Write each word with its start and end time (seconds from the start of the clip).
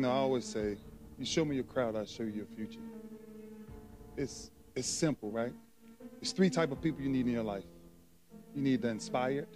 You 0.00 0.06
know, 0.06 0.12
I 0.12 0.16
always 0.16 0.46
say, 0.46 0.78
you 1.18 1.26
show 1.26 1.44
me 1.44 1.56
your 1.56 1.64
crowd, 1.64 1.94
I'll 1.94 2.06
show 2.06 2.22
you 2.22 2.30
your 2.30 2.46
future. 2.46 2.80
It's, 4.16 4.50
it's 4.74 4.88
simple, 4.88 5.30
right? 5.30 5.52
There's 6.18 6.32
three 6.32 6.48
type 6.48 6.72
of 6.72 6.80
people 6.80 7.02
you 7.02 7.10
need 7.10 7.26
in 7.26 7.32
your 7.32 7.42
life. 7.42 7.64
You 8.54 8.62
need 8.62 8.80
the 8.80 8.88
inspired, 8.88 9.46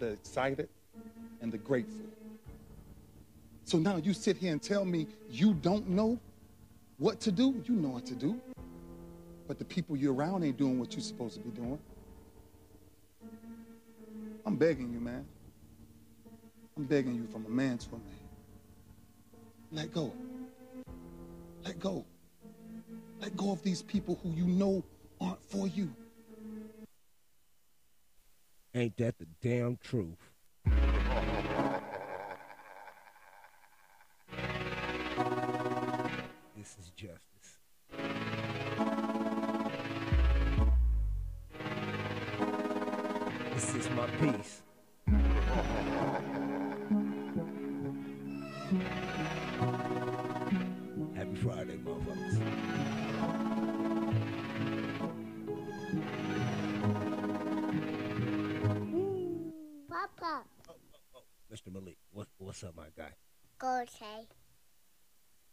the 0.00 0.08
excited, 0.08 0.68
and 1.40 1.52
the 1.52 1.58
grateful. 1.58 2.04
So 3.64 3.78
now 3.78 3.94
you 3.94 4.12
sit 4.12 4.38
here 4.38 4.50
and 4.50 4.60
tell 4.60 4.84
me 4.84 5.06
you 5.30 5.54
don't 5.54 5.88
know 5.88 6.18
what 6.98 7.20
to 7.20 7.30
do. 7.30 7.62
You 7.64 7.76
know 7.76 7.90
what 7.90 8.06
to 8.06 8.16
do. 8.16 8.40
But 9.46 9.60
the 9.60 9.64
people 9.64 9.96
you're 9.96 10.14
around 10.14 10.42
ain't 10.42 10.56
doing 10.56 10.80
what 10.80 10.94
you're 10.94 11.00
supposed 11.00 11.34
to 11.34 11.40
be 11.40 11.50
doing. 11.50 11.78
I'm 14.44 14.56
begging 14.56 14.92
you, 14.92 14.98
man. 14.98 15.24
I'm 16.76 16.86
begging 16.86 17.14
you 17.14 17.28
from 17.28 17.46
a 17.46 17.50
man 17.50 17.78
to 17.78 17.88
a 17.90 17.92
man. 17.92 18.23
Let 19.74 19.92
go. 19.92 20.12
Let 21.64 21.80
go. 21.80 22.04
Let 23.20 23.36
go 23.36 23.50
of 23.50 23.62
these 23.64 23.82
people 23.82 24.18
who 24.22 24.30
you 24.30 24.46
know 24.46 24.84
aren't 25.20 25.42
for 25.42 25.66
you. 25.66 25.90
Ain't 28.72 28.96
that 28.98 29.18
the 29.18 29.26
damn 29.42 29.76
truth? 29.76 30.33
Friday, 51.44 51.76
motherfuckers. 51.76 52.40
Papa, 59.90 60.44
Mr. 61.52 61.70
Malik, 61.70 61.98
what, 62.12 62.28
what's 62.38 62.64
up, 62.64 62.74
my 62.74 62.86
guy? 62.96 63.10
go 63.58 63.84
say. 63.86 64.26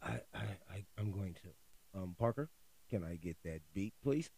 I, 0.02 0.22
I, 0.34 0.44
I, 0.70 0.86
I'm 0.98 1.12
going 1.12 1.34
to. 1.34 2.00
Um, 2.00 2.16
Parker, 2.18 2.50
can 2.90 3.04
I 3.04 3.16
get 3.16 3.36
that 3.44 3.60
beat, 3.74 3.94
please? 4.02 4.30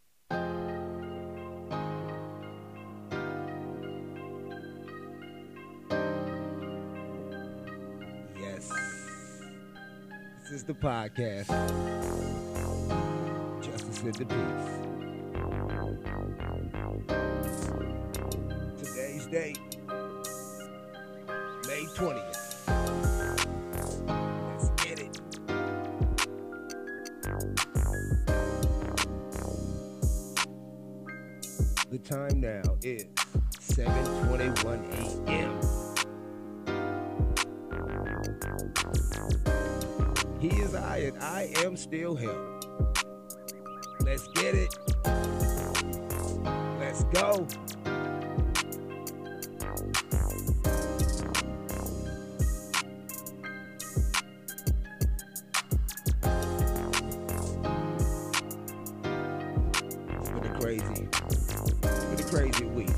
Is 10.64 10.68
the 10.68 10.74
podcast. 10.74 11.48
Justice 13.62 14.02
in 14.02 14.12
the 14.12 14.26
Peace. 14.26 14.93
Still 41.84 42.16
him. 42.16 42.60
Let's 44.06 44.26
get 44.30 44.56
it. 44.56 44.74
Let's 46.80 47.04
go. 47.12 47.46
Crazy, 60.62 61.10
it's 61.84 62.06
been 62.06 62.20
a 62.20 62.30
crazy 62.30 62.66
week. 62.66 62.90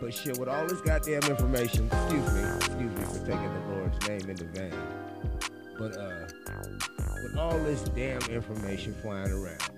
But 0.00 0.14
shit, 0.14 0.38
with 0.38 0.48
all 0.48 0.66
this 0.66 0.80
goddamn 0.80 1.22
information, 1.24 1.90
excuse 1.92 2.32
me, 2.32 2.42
excuse 2.56 2.92
me 2.92 3.02
for 3.04 3.18
taking 3.18 3.52
the 3.52 3.74
Lord's 3.74 4.08
name 4.08 4.30
in 4.30 4.36
the 4.36 4.44
van. 4.44 5.01
But 5.78 5.96
uh, 5.96 6.26
with 7.22 7.36
all 7.36 7.58
this 7.58 7.82
damn 7.82 8.22
information 8.30 8.94
flying 9.02 9.32
around, 9.32 9.70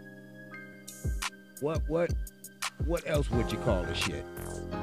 what 1.60 1.80
what 1.88 2.12
what 2.86 3.02
else 3.06 3.30
would 3.30 3.50
you 3.50 3.58
call 3.58 3.82
this 3.84 3.98
shit? 3.98 4.24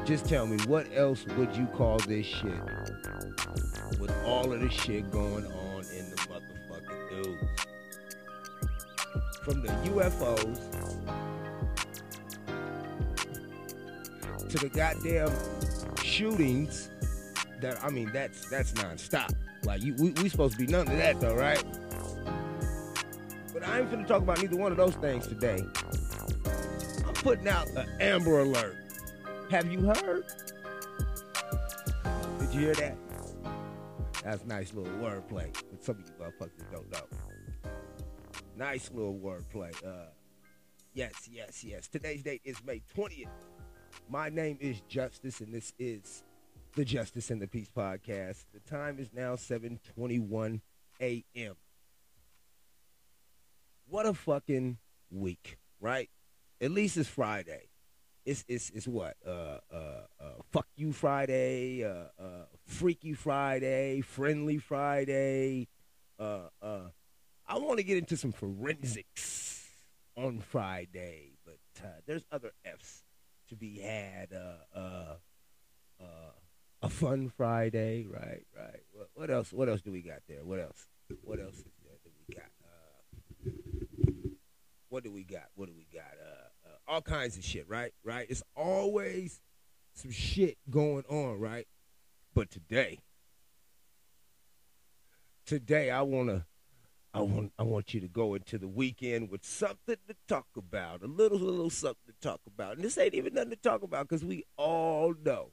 Just 0.06 0.28
tell 0.28 0.48
me, 0.48 0.58
what 0.66 0.88
else 0.94 1.26
would 1.38 1.56
you 1.56 1.68
call 1.68 2.00
this 2.00 2.26
shit? 2.26 2.60
With 4.00 4.14
all 4.26 4.52
of 4.52 4.60
this 4.60 4.74
shit 4.74 5.12
going 5.12 5.46
on 5.46 5.86
in 5.96 6.10
the 6.10 6.16
motherfucking 6.16 7.24
news 7.24 7.50
from 9.44 9.62
the 9.62 9.70
UFOs 9.90 10.60
to 14.50 14.58
the 14.58 14.70
goddamn 14.70 15.32
shootings 16.04 16.90
that 17.62 17.84
I 17.84 17.90
mean 17.90 18.12
that's 18.14 18.50
that's 18.50 18.72
nonstop. 18.74 19.34
Like 19.72 19.84
you 19.84 19.96
we, 19.98 20.09
we 20.22 20.28
supposed 20.28 20.59
to 20.59 20.66
be 20.66 20.70
none 20.70 20.86
of 20.86 20.98
that 20.98 21.22
though, 21.22 21.34
right? 21.34 21.64
But 23.54 23.66
I 23.66 23.80
ain't 23.80 23.90
finna 23.90 24.06
talk 24.06 24.22
about 24.22 24.42
neither 24.42 24.58
one 24.58 24.74
of 24.74 24.78
those 24.78 24.96
things 24.96 25.28
today. 25.28 25.64
I'm 27.08 27.14
putting 27.14 27.48
out 27.48 27.70
an 27.70 27.88
Amber 28.02 28.42
Alert. 28.42 28.76
Have 29.50 29.72
you 29.72 29.80
heard? 29.80 30.26
Did 32.40 32.54
you 32.54 32.60
hear 32.60 32.74
that? 32.74 32.98
That's 34.26 34.44
nice 34.44 34.74
little 34.74 34.92
wordplay. 34.96 35.54
But 35.72 35.81
some 35.86 35.96
of 35.96 36.02
you 36.02 36.14
motherfuckers 36.20 36.70
don't 36.70 36.92
know. 36.92 37.72
Nice 38.58 38.92
little 38.94 39.16
wordplay. 39.16 39.72
Uh, 39.88 40.10
yes, 40.94 41.30
yes, 41.31 41.64
yes. 41.64 41.88
Today's 41.88 42.24
date 42.24 42.42
is 42.44 42.58
May 42.66 42.81
20th. 42.94 43.28
My 44.10 44.28
name 44.28 44.58
is 44.60 44.81
Justice, 44.90 45.40
and 45.40 45.54
this 45.54 45.72
is 45.80 46.26
the 46.76 46.86
Justice 46.86 47.30
and 47.30 47.42
the 47.42 47.48
Peace 47.48 47.70
podcast. 47.76 48.46
The 48.54 48.59
time 48.59 49.00
is 49.00 49.09
now 49.14 49.36
7:21 49.36 50.62
a.m. 51.02 51.56
What 53.88 54.06
a 54.06 54.14
fucking 54.14 54.78
week, 55.10 55.58
right? 55.80 56.10
At 56.62 56.72
least 56.72 56.98
it's 56.98 57.10
Friday. 57.10 57.70
It's 58.26 58.46
it's 58.48 58.70
it's 58.70 58.88
what? 58.88 59.18
Uh 59.26 59.58
uh 59.72 60.06
uh 60.20 60.34
fuck 60.52 60.68
you 60.76 60.94
Friday, 60.94 61.84
uh 61.84 62.06
uh 62.22 62.46
freaky 62.66 63.14
Friday, 63.14 64.02
friendly 64.02 64.58
Friday, 64.58 65.68
uh 66.20 66.50
uh 66.62 66.90
I 67.48 67.58
want 67.58 67.80
to 67.80 67.84
get 67.84 67.98
into 67.98 68.16
some 68.16 68.31
forensics 68.31 69.68
on 70.16 70.40
Friday, 70.40 71.34
but 71.46 71.60
uh, 71.84 71.88
there's 72.06 72.24
other 72.31 72.52
F's 72.64 73.04
to 73.50 73.56
be 73.56 73.80
had. 73.80 74.31
Uh, 74.31 74.78
uh, 74.78 75.16
uh, 76.00 76.31
a 76.81 76.90
fun 76.90 77.30
Friday, 77.30 78.08
right? 78.09 78.46
Right. 78.58 78.80
What, 78.92 79.09
what 79.14 79.30
else? 79.30 79.53
What 79.53 79.69
else 79.69 79.81
do 79.81 79.92
we 79.92 80.02
got 80.02 80.22
there? 80.28 80.44
What 80.44 80.59
else? 80.59 80.88
What 81.24 81.40
else 81.40 81.56
is 81.56 81.66
there 81.84 81.97
that 82.03 82.12
we 82.28 82.36
got? 82.36 82.52
Uh, 82.64 84.30
what 84.90 85.03
do 85.03 85.12
we 85.12 85.24
got? 85.24 85.47
What 85.56 85.68
do 85.68 85.74
we 85.75 85.88
got? 85.94 86.12
Uh, 86.22 86.69
uh, 86.69 86.94
all 86.94 87.02
kinds 87.02 87.38
of 87.38 87.44
shit, 87.44 87.68
right? 87.69 87.94
Right. 88.03 88.25
It's 88.30 88.44
always 88.56 89.42
some 89.94 90.12
shit 90.12 90.58
going 90.69 91.03
on, 91.09 91.40
right? 91.40 91.68
But 92.34 92.50
today, 92.50 93.00
today 95.45 95.92
I 95.92 96.01
wanna 96.01 96.45
I 97.13 97.19
want 97.19 97.51
I 97.60 97.63
want 97.63 97.94
you 97.94 98.00
to 98.00 98.07
go 98.07 98.36
into 98.36 98.57
the 98.57 98.69
weekend 98.69 99.30
with 99.30 99.44
something 99.44 99.98
to 100.07 100.16
talk 100.28 100.48
about, 100.56 101.04
a 101.04 101.07
little 101.07 101.38
little 101.38 101.69
something 101.69 102.07
to 102.07 102.28
talk 102.28 102.39
about. 102.48 102.75
And 102.78 102.86
this 102.86 102.98
ain't 102.98 103.13
even 103.13 103.33
nothing 103.33 103.51
to 103.51 103.56
talk 103.57 103.83
about 103.83 104.07
because 104.07 104.24
we 104.24 104.45
all 104.56 105.13
know 105.24 105.51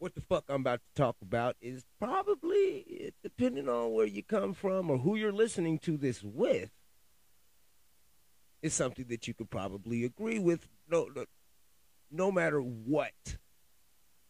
what 0.00 0.14
the 0.14 0.20
fuck 0.22 0.44
I'm 0.48 0.62
about 0.62 0.80
to 0.80 1.02
talk 1.02 1.16
about 1.22 1.56
is 1.60 1.84
probably 2.00 3.12
depending 3.22 3.68
on 3.68 3.92
where 3.92 4.06
you 4.06 4.22
come 4.22 4.54
from 4.54 4.90
or 4.90 4.98
who 4.98 5.14
you're 5.14 5.30
listening 5.30 5.78
to 5.80 5.96
this 5.96 6.22
with. 6.22 6.70
Is 8.62 8.74
something 8.74 9.06
that 9.08 9.28
you 9.28 9.32
could 9.32 9.48
probably 9.48 10.04
agree 10.04 10.38
with, 10.38 10.68
no, 10.88 11.08
no, 11.14 11.24
no 12.10 12.32
matter 12.32 12.60
what 12.60 13.38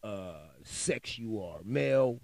uh, 0.03 0.47
sex 0.63 1.17
you 1.17 1.41
are, 1.41 1.59
male, 1.65 2.21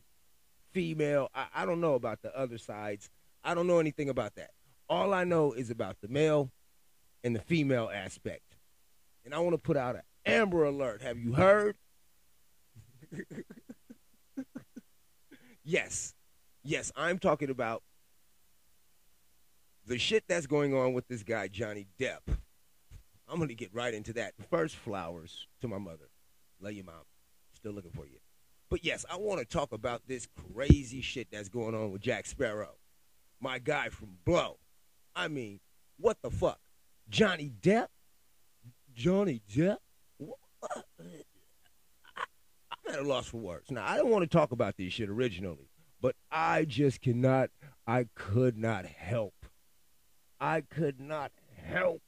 female. 0.72 1.30
I, 1.34 1.48
I 1.54 1.66
don't 1.66 1.82
know 1.82 1.96
about 1.96 2.22
the 2.22 2.38
other 2.38 2.58
sides. 2.58 3.10
I 3.44 3.54
don't 3.54 3.68
know 3.68 3.80
anything 3.80 4.10
about 4.10 4.36
that. 4.36 4.52
All 4.90 5.14
I 5.14 5.26
know 5.26 5.52
is 5.52 5.70
about 5.70 5.98
the 6.02 6.08
male 6.08 6.52
and 7.24 7.36
the 7.36 7.42
female 7.42 7.90
aspect. 7.94 8.56
And 9.26 9.34
I 9.34 9.40
want 9.40 9.54
to 9.54 9.58
put 9.58 9.76
out 9.76 9.96
an 9.96 10.04
Amber 10.26 10.64
Alert. 10.64 11.02
Have 11.02 11.18
you 11.18 11.34
heard? 11.34 11.78
Yes, 15.64 16.16
yes, 16.64 16.94
I'm 16.96 17.20
talking 17.20 17.50
about 17.50 17.84
the 19.86 19.98
shit 19.98 20.24
that's 20.28 20.48
going 20.48 20.74
on 20.74 20.94
with 20.94 21.10
this 21.10 21.24
guy 21.24 21.50
Johnny 21.50 21.88
Depp. 22.00 22.20
I'm 23.28 23.38
gonna 23.38 23.54
get 23.54 23.74
right 23.74 23.94
into 23.94 24.14
that. 24.14 24.34
First, 24.50 24.78
flowers 24.78 25.46
to 25.60 25.68
my 25.68 25.78
mother. 25.78 26.10
Love 26.62 26.72
you, 26.72 26.86
mom. 26.86 26.96
Still 27.54 27.74
looking 27.74 27.92
for 27.92 28.06
you. 28.06 28.20
But 28.70 28.86
yes, 28.86 29.06
I 29.12 29.18
want 29.18 29.40
to 29.40 29.46
talk 29.46 29.74
about 29.74 30.04
this 30.08 30.28
crazy 30.54 31.02
shit 31.02 31.28
that's 31.32 31.50
going 31.50 31.76
on 31.76 31.92
with 31.92 32.02
Jack 32.02 32.28
Sparrow, 32.28 32.76
my 33.42 33.60
guy 33.60 33.90
from 33.90 34.18
Blow. 34.26 34.60
I 35.16 35.28
mean, 35.28 35.60
what 35.98 36.18
the 36.22 36.32
fuck? 36.32 36.60
Johnny 37.10 37.52
Depp? 37.62 37.88
Johnny 38.94 39.42
Depp? 39.54 39.78
What? 40.18 40.38
I, 42.16 42.24
I'm 42.88 42.94
at 42.94 43.00
a 43.02 43.08
loss 43.08 43.28
for 43.28 43.38
words. 43.38 43.72
Now, 43.72 43.86
I 43.86 43.98
don't 43.98 44.10
want 44.10 44.24
to 44.24 44.38
talk 44.38 44.52
about 44.52 44.78
this 44.78 44.94
shit 44.94 45.10
originally, 45.10 45.70
but 46.02 46.16
I 46.32 46.66
just 46.66 47.02
cannot, 47.02 47.50
I 47.86 48.08
could 48.16 48.58
not 48.58 48.86
help. 48.86 49.34
I 50.40 50.62
could 50.62 51.00
not 51.00 51.32
help 51.56 52.02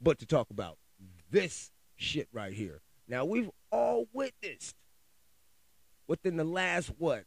but 0.00 0.18
to 0.18 0.26
talk 0.26 0.50
about 0.50 0.78
this 1.30 1.70
shit 1.96 2.28
right 2.32 2.52
here. 2.52 2.80
Now, 3.08 3.24
we've 3.24 3.50
all 3.70 4.06
witnessed 4.12 4.76
within 6.06 6.36
the 6.36 6.44
last, 6.44 6.92
what, 6.98 7.24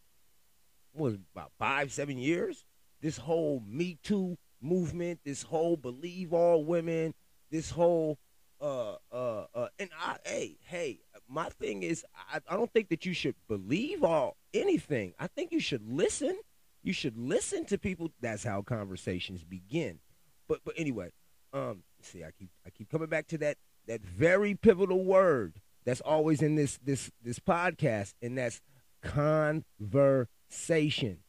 was 0.93 1.15
about 1.35 1.51
five, 1.59 1.91
seven 1.91 2.17
years, 2.17 2.65
this 3.01 3.17
whole 3.17 3.63
Me 3.67 3.97
Too 4.03 4.37
movement, 4.61 5.19
this 5.25 5.43
whole 5.43 5.75
believe 5.75 6.33
all 6.33 6.63
women, 6.63 7.13
this 7.51 7.69
whole 7.71 8.17
uh 8.61 8.95
uh 9.11 9.45
uh 9.53 9.67
and 9.77 9.89
I 9.99 10.17
hey, 10.25 10.57
hey, 10.61 10.99
my 11.33 11.49
thing 11.49 11.83
is 11.83 12.05
I, 12.31 12.39
I 12.47 12.55
don't 12.55 12.71
think 12.71 12.89
that 12.89 13.05
you 13.05 13.13
should 13.13 13.35
believe 13.47 14.03
all 14.03 14.37
anything. 14.53 15.13
I 15.19 15.27
think 15.27 15.51
you 15.51 15.59
should 15.59 15.81
listen. 15.85 16.37
You 16.83 16.93
should 16.93 17.17
listen 17.17 17.65
to 17.65 17.77
people. 17.77 18.11
That's 18.21 18.43
how 18.43 18.61
conversations 18.61 19.43
begin. 19.43 19.99
But 20.47 20.61
but 20.63 20.75
anyway, 20.77 21.11
um 21.51 21.83
see 22.01 22.23
I 22.23 22.31
keep 22.31 22.49
I 22.65 22.69
keep 22.69 22.89
coming 22.89 23.09
back 23.09 23.27
to 23.27 23.37
that 23.39 23.57
that 23.87 24.01
very 24.01 24.55
pivotal 24.55 25.03
word 25.03 25.59
that's 25.85 26.01
always 26.01 26.41
in 26.41 26.55
this 26.55 26.79
this 26.83 27.11
this 27.23 27.39
podcast, 27.39 28.13
and 28.21 28.37
that's 28.37 28.59
conversation. 29.01 31.19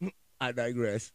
I 0.40 0.52
digress. 0.52 1.12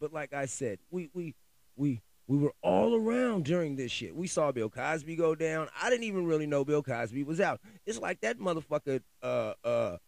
But 0.00 0.12
like 0.12 0.34
I 0.34 0.46
said, 0.46 0.80
we 0.90 1.08
we 1.14 1.34
we 1.76 2.02
we 2.26 2.38
were 2.38 2.54
all 2.62 2.94
around 2.94 3.44
during 3.44 3.76
this 3.76 3.92
shit. 3.92 4.14
We 4.14 4.26
saw 4.26 4.50
Bill 4.50 4.70
Cosby 4.70 5.16
go 5.16 5.34
down. 5.34 5.68
I 5.80 5.90
didn't 5.90 6.04
even 6.04 6.26
really 6.26 6.46
know 6.46 6.64
Bill 6.64 6.82
Cosby 6.82 7.22
was 7.22 7.40
out. 7.40 7.60
It's 7.86 7.98
like 7.98 8.20
that 8.20 8.38
motherfucker 8.38 9.00
uh 9.22 9.54
uh 9.62 9.98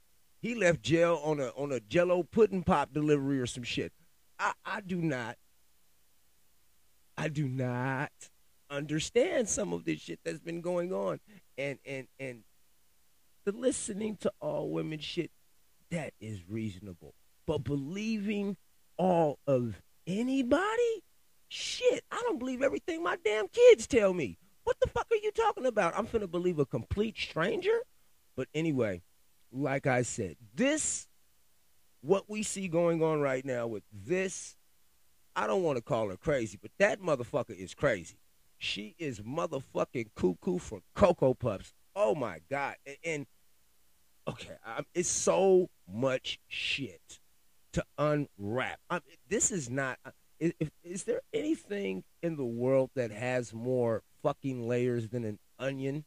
he 0.40 0.54
left 0.54 0.82
jail 0.82 1.20
on 1.24 1.40
a 1.40 1.48
on 1.48 1.72
a 1.72 1.80
jello 1.80 2.22
pudding 2.22 2.62
pop 2.62 2.92
delivery 2.92 3.40
or 3.40 3.46
some 3.46 3.64
shit. 3.64 3.92
I, 4.38 4.52
I 4.64 4.80
do 4.80 4.96
not 4.96 5.36
I 7.18 7.28
do 7.28 7.48
not 7.48 8.12
understand 8.70 9.48
some 9.48 9.72
of 9.72 9.84
this 9.84 10.00
shit 10.00 10.20
that's 10.24 10.40
been 10.40 10.60
going 10.60 10.92
on. 10.92 11.20
And 11.58 11.78
and 11.84 12.06
and 12.18 12.44
the 13.44 13.52
listening 13.52 14.16
to 14.20 14.32
all 14.40 14.70
women 14.70 14.98
shit, 14.98 15.30
that 15.90 16.12
is 16.20 16.40
reasonable. 16.48 17.14
But 17.46 17.64
believing 17.64 18.56
all 18.96 19.38
of 19.46 19.80
anybody? 20.06 21.02
Shit, 21.48 22.04
I 22.10 22.20
don't 22.22 22.38
believe 22.38 22.62
everything 22.62 23.02
my 23.02 23.16
damn 23.24 23.48
kids 23.48 23.86
tell 23.86 24.12
me. 24.12 24.38
What 24.64 24.78
the 24.80 24.88
fuck 24.88 25.06
are 25.10 25.16
you 25.16 25.30
talking 25.30 25.66
about? 25.66 25.96
I'm 25.96 26.06
finna 26.06 26.30
believe 26.30 26.58
a 26.58 26.66
complete 26.66 27.16
stranger? 27.16 27.78
But 28.36 28.48
anyway, 28.54 29.02
like 29.52 29.86
I 29.86 30.02
said, 30.02 30.36
this, 30.54 31.06
what 32.00 32.24
we 32.28 32.42
see 32.42 32.68
going 32.68 33.02
on 33.02 33.20
right 33.20 33.44
now 33.44 33.66
with 33.66 33.84
this, 33.92 34.56
I 35.36 35.46
don't 35.46 35.62
want 35.62 35.76
to 35.76 35.82
call 35.82 36.08
her 36.08 36.16
crazy, 36.16 36.58
but 36.60 36.72
that 36.78 37.00
motherfucker 37.00 37.56
is 37.56 37.74
crazy. 37.74 38.16
She 38.58 38.94
is 38.98 39.20
motherfucking 39.20 40.10
cuckoo 40.16 40.58
for 40.58 40.80
Cocoa 40.94 41.34
Puffs. 41.34 41.72
Oh 41.94 42.14
my 42.14 42.40
God. 42.50 42.74
And, 42.86 42.96
and 43.04 43.26
okay, 44.28 44.56
I'm, 44.64 44.84
it's 44.94 45.08
so 45.08 45.68
much 45.88 46.40
shit 46.48 47.20
to 47.74 47.84
unwrap. 47.98 48.80
I 48.90 49.00
this 49.28 49.50
is 49.50 49.68
not. 49.70 49.98
Is, 50.38 50.52
is 50.84 51.04
there 51.04 51.22
anything 51.32 52.04
in 52.22 52.36
the 52.36 52.44
world 52.44 52.90
that 52.94 53.10
has 53.10 53.54
more 53.54 54.02
fucking 54.22 54.68
layers 54.68 55.08
than 55.08 55.24
an 55.24 55.38
onion? 55.58 56.04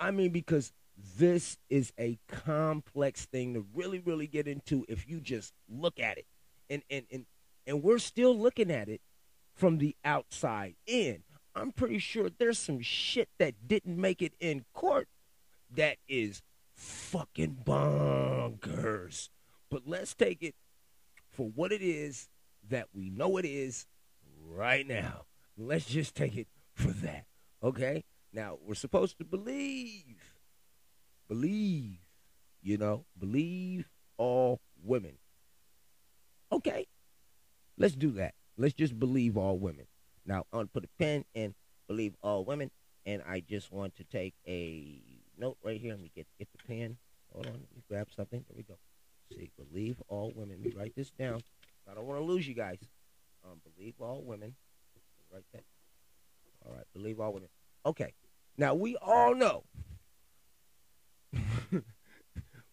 I 0.00 0.10
mean, 0.10 0.30
because 0.30 0.72
this 1.16 1.58
is 1.70 1.92
a 1.98 2.18
complex 2.28 3.26
thing 3.26 3.54
to 3.54 3.64
really, 3.74 4.00
really 4.00 4.26
get 4.26 4.48
into 4.48 4.84
if 4.88 5.08
you 5.08 5.20
just 5.20 5.52
look 5.68 6.00
at 6.00 6.18
it. 6.18 6.26
And 6.68 6.82
and 6.90 7.04
and 7.10 7.26
and 7.66 7.82
we're 7.82 7.98
still 7.98 8.36
looking 8.36 8.70
at 8.70 8.88
it 8.88 9.00
from 9.54 9.78
the 9.78 9.94
outside 10.04 10.74
in. 10.86 11.22
I'm 11.54 11.70
pretty 11.70 11.98
sure 11.98 12.28
there's 12.30 12.58
some 12.58 12.80
shit 12.80 13.28
that 13.38 13.68
didn't 13.68 13.96
make 13.96 14.20
it 14.20 14.32
in 14.40 14.64
court 14.72 15.08
that 15.70 15.98
is 16.08 16.42
fucking 16.74 17.58
bonkers. 17.64 19.28
But 19.70 19.82
let's 19.86 20.14
take 20.14 20.42
it 20.42 20.54
for 21.30 21.48
what 21.54 21.70
it 21.72 21.82
is 21.82 22.28
that 22.70 22.88
we 22.94 23.10
know 23.10 23.36
it 23.36 23.44
is 23.44 23.86
right 24.50 24.86
now. 24.86 25.24
Let's 25.56 25.86
just 25.86 26.14
take 26.14 26.36
it 26.36 26.48
for 26.74 26.90
that. 26.90 27.26
Okay? 27.62 28.04
Now, 28.32 28.58
we're 28.66 28.74
supposed 28.74 29.18
to 29.18 29.24
believe, 29.24 30.34
believe, 31.28 31.98
you 32.62 32.76
know, 32.76 33.04
believe 33.18 33.88
all 34.16 34.60
women. 34.82 35.18
Okay? 36.50 36.86
Let's 37.78 37.94
do 37.94 38.10
that. 38.12 38.34
Let's 38.56 38.74
just 38.74 38.98
believe 38.98 39.36
all 39.36 39.58
women. 39.58 39.86
Now, 40.26 40.46
I'm 40.52 40.58
going 40.58 40.66
to 40.66 40.72
put 40.72 40.84
a 40.84 40.88
pen 40.98 41.24
and 41.34 41.54
believe 41.86 42.14
all 42.22 42.44
women. 42.44 42.70
And 43.06 43.22
I 43.28 43.40
just 43.40 43.70
want 43.70 43.96
to 43.96 44.04
take 44.04 44.34
a 44.48 45.00
note 45.38 45.58
right 45.62 45.80
here. 45.80 45.92
Let 45.92 46.00
me 46.00 46.10
get, 46.14 46.26
get 46.38 46.48
the 46.52 46.64
pen. 46.66 46.96
Hold 47.32 47.46
on. 47.46 47.52
Let 47.52 47.60
me 47.60 47.82
grab 47.88 48.08
something. 48.14 48.44
There 48.48 48.56
we 48.56 48.62
go. 48.62 48.78
See, 49.32 49.50
believe 49.56 50.02
all 50.08 50.32
women. 50.34 50.58
Let 50.62 50.74
me 50.74 50.80
write 50.80 50.94
this 50.96 51.10
down. 51.10 51.42
To 52.24 52.32
lose 52.32 52.48
you 52.48 52.54
guys. 52.54 52.78
Um, 53.44 53.60
believe 53.76 53.94
all 54.00 54.22
women. 54.22 54.54
Right 55.30 55.44
there. 55.52 55.62
All 56.64 56.72
right, 56.74 56.86
believe 56.94 57.20
all 57.20 57.32
women. 57.32 57.50
Okay. 57.84 58.14
Now 58.56 58.74
we 58.74 58.96
all 58.96 59.34
know 59.34 59.64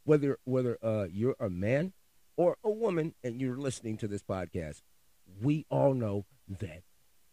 whether 0.03 0.37
whether 0.45 0.77
uh, 0.81 1.07
you're 1.11 1.35
a 1.39 1.49
man 1.49 1.91
or 2.37 2.57
a 2.63 2.69
woman 2.69 3.13
and 3.23 3.41
you're 3.41 3.57
listening 3.57 3.97
to 3.97 4.07
this 4.07 4.21
podcast, 4.21 4.83
we 5.41 5.65
all 5.69 5.93
know 5.93 6.25
that 6.47 6.83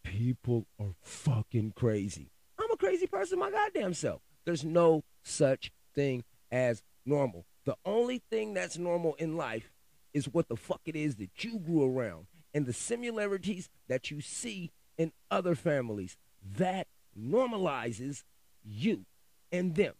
people 0.02 0.66
are 0.80 0.94
fucking 1.02 1.74
crazy. 1.76 2.32
I'm 2.58 2.70
a 2.72 2.76
crazy 2.76 3.06
person 3.06 3.38
my 3.38 3.50
goddamn 3.50 3.94
self. 3.94 4.22
There's 4.44 4.64
no 4.64 5.04
such 5.22 5.70
thing 5.94 6.24
as 6.50 6.82
normal. 7.04 7.46
The 7.64 7.76
only 7.84 8.22
thing 8.30 8.54
that's 8.54 8.78
normal 8.78 9.14
in 9.14 9.36
life 9.36 9.70
is 10.14 10.32
what 10.32 10.48
the 10.48 10.56
fuck 10.56 10.80
it 10.86 10.96
is 10.96 11.16
that 11.16 11.44
you 11.44 11.58
grew 11.58 11.84
around 11.84 12.26
and 12.54 12.66
the 12.66 12.72
similarities 12.72 13.68
that 13.88 14.10
you 14.10 14.20
see 14.20 14.70
in 14.96 15.12
other 15.30 15.54
families. 15.54 16.16
That 16.56 16.86
normalizes 17.18 18.24
you 18.64 19.04
and 19.52 19.74
them. 19.74 19.94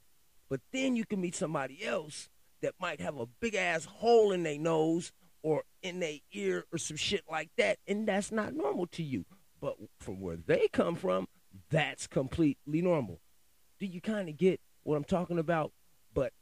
But 0.48 0.60
then 0.72 0.96
you 0.96 1.04
can 1.04 1.20
meet 1.20 1.34
somebody 1.34 1.84
else 1.84 2.28
that 2.62 2.74
might 2.80 3.00
have 3.00 3.18
a 3.18 3.26
big 3.26 3.54
ass 3.54 3.84
hole 3.84 4.32
in 4.32 4.42
their 4.42 4.58
nose 4.58 5.12
or 5.42 5.64
in 5.82 6.00
their 6.00 6.18
ear 6.32 6.64
or 6.72 6.78
some 6.78 6.96
shit 6.96 7.22
like 7.30 7.50
that, 7.56 7.78
and 7.86 8.08
that's 8.08 8.32
not 8.32 8.54
normal 8.54 8.86
to 8.88 9.02
you. 9.02 9.24
But 9.60 9.76
from 9.98 10.20
where 10.20 10.36
they 10.36 10.68
come 10.72 10.94
from, 10.94 11.28
that's 11.70 12.06
completely 12.06 12.82
normal. 12.82 13.20
Do 13.78 13.86
you 13.86 14.00
kind 14.00 14.28
of 14.28 14.36
get 14.36 14.60
what 14.82 14.96
I'm 14.96 15.04
talking 15.04 15.38
about? 15.38 15.72
But 16.14 16.32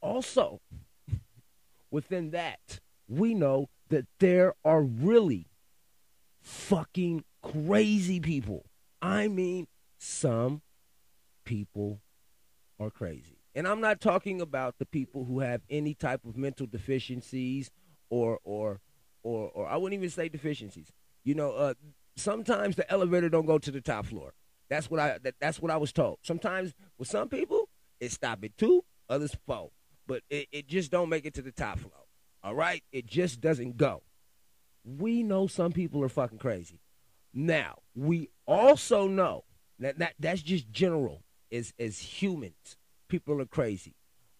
also, 0.00 0.60
within 1.90 2.30
that, 2.30 2.80
we 3.08 3.34
know 3.34 3.68
that 3.88 4.06
there 4.18 4.54
are 4.64 4.82
really 4.82 5.48
fucking 6.40 7.24
crazy 7.42 8.20
people. 8.20 8.66
I 9.00 9.28
mean, 9.28 9.66
some 9.98 10.62
people 11.44 12.00
are 12.78 12.90
crazy. 12.90 13.38
And 13.54 13.66
I'm 13.66 13.80
not 13.80 14.00
talking 14.00 14.40
about 14.40 14.78
the 14.78 14.86
people 14.86 15.24
who 15.24 15.40
have 15.40 15.62
any 15.70 15.94
type 15.94 16.24
of 16.26 16.36
mental 16.36 16.66
deficiencies 16.66 17.70
or 18.10 18.38
or 18.44 18.80
or 19.22 19.50
or 19.50 19.66
I 19.66 19.76
wouldn't 19.76 19.98
even 19.98 20.10
say 20.10 20.28
deficiencies. 20.28 20.92
You 21.24 21.34
know, 21.34 21.52
uh, 21.52 21.74
sometimes 22.16 22.76
the 22.76 22.90
elevator 22.90 23.28
don't 23.28 23.46
go 23.46 23.58
to 23.58 23.70
the 23.70 23.80
top 23.80 24.06
floor. 24.06 24.34
That's 24.68 24.90
what 24.90 25.00
I 25.00 25.18
that, 25.22 25.36
that's 25.40 25.60
what 25.60 25.70
I 25.70 25.78
was 25.78 25.92
told. 25.92 26.18
Sometimes 26.22 26.74
with 26.98 27.08
some 27.08 27.28
people 27.28 27.68
it 27.98 28.12
stop 28.12 28.44
at 28.44 28.56
two, 28.58 28.84
others 29.08 29.34
four, 29.46 29.70
but 30.06 30.22
it, 30.28 30.48
it 30.52 30.66
just 30.66 30.90
don't 30.90 31.08
make 31.08 31.24
it 31.24 31.34
to 31.34 31.42
the 31.42 31.52
top 31.52 31.78
floor. 31.78 32.05
All 32.46 32.54
right, 32.54 32.84
it 32.92 33.06
just 33.06 33.40
doesn't 33.40 33.76
go. 33.76 34.04
We 34.84 35.24
know 35.24 35.48
some 35.48 35.72
people 35.72 36.04
are 36.04 36.08
fucking 36.08 36.38
crazy. 36.38 36.80
Now 37.34 37.78
we 37.92 38.30
also 38.46 39.08
know 39.08 39.42
that, 39.80 39.98
that 39.98 40.14
that's 40.20 40.42
just 40.42 40.70
general 40.70 41.24
as 41.50 41.74
as 41.76 41.98
humans. 41.98 42.76
People 43.08 43.40
are 43.40 43.46
crazy, 43.46 43.96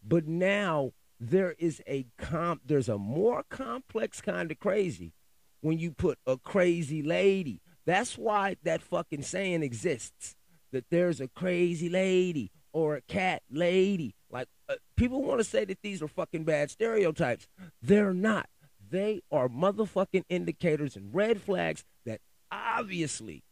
but 0.06 0.28
now 0.28 0.92
there 1.18 1.56
is 1.58 1.82
a 1.88 2.06
comp 2.16 2.60
there's 2.64 2.88
a 2.88 2.96
more 2.96 3.42
complex 3.50 4.20
kind 4.20 4.52
of 4.52 4.60
crazy 4.60 5.12
when 5.60 5.80
you 5.80 5.90
put 5.90 6.20
a 6.28 6.38
crazy 6.38 7.02
lady. 7.02 7.60
That's 7.86 8.16
why 8.16 8.56
that 8.62 8.82
fucking 8.82 9.22
saying 9.22 9.64
exists 9.64 10.36
that 10.70 10.84
there's 10.90 11.20
a 11.20 11.26
crazy 11.26 11.88
lady 11.88 12.52
or 12.76 12.95
a 12.95 13.00
cat 13.00 13.42
lady. 13.50 14.14
Like 14.30 14.49
uh, 14.68 14.75
people 14.99 15.23
want 15.23 15.40
to 15.40 15.45
say 15.45 15.64
that 15.64 15.80
these 15.80 16.02
are 16.02 16.09
fucking 16.09 16.45
bad 16.45 16.71
stereotypes. 16.71 17.49
They're 17.80 18.12
not. 18.12 18.50
They 18.90 19.23
are 19.33 19.49
motherfucking 19.49 20.25
indicators 20.28 20.95
and 20.95 21.14
red 21.14 21.40
flags 21.40 21.87
that 22.04 22.21
obviously 22.52 23.45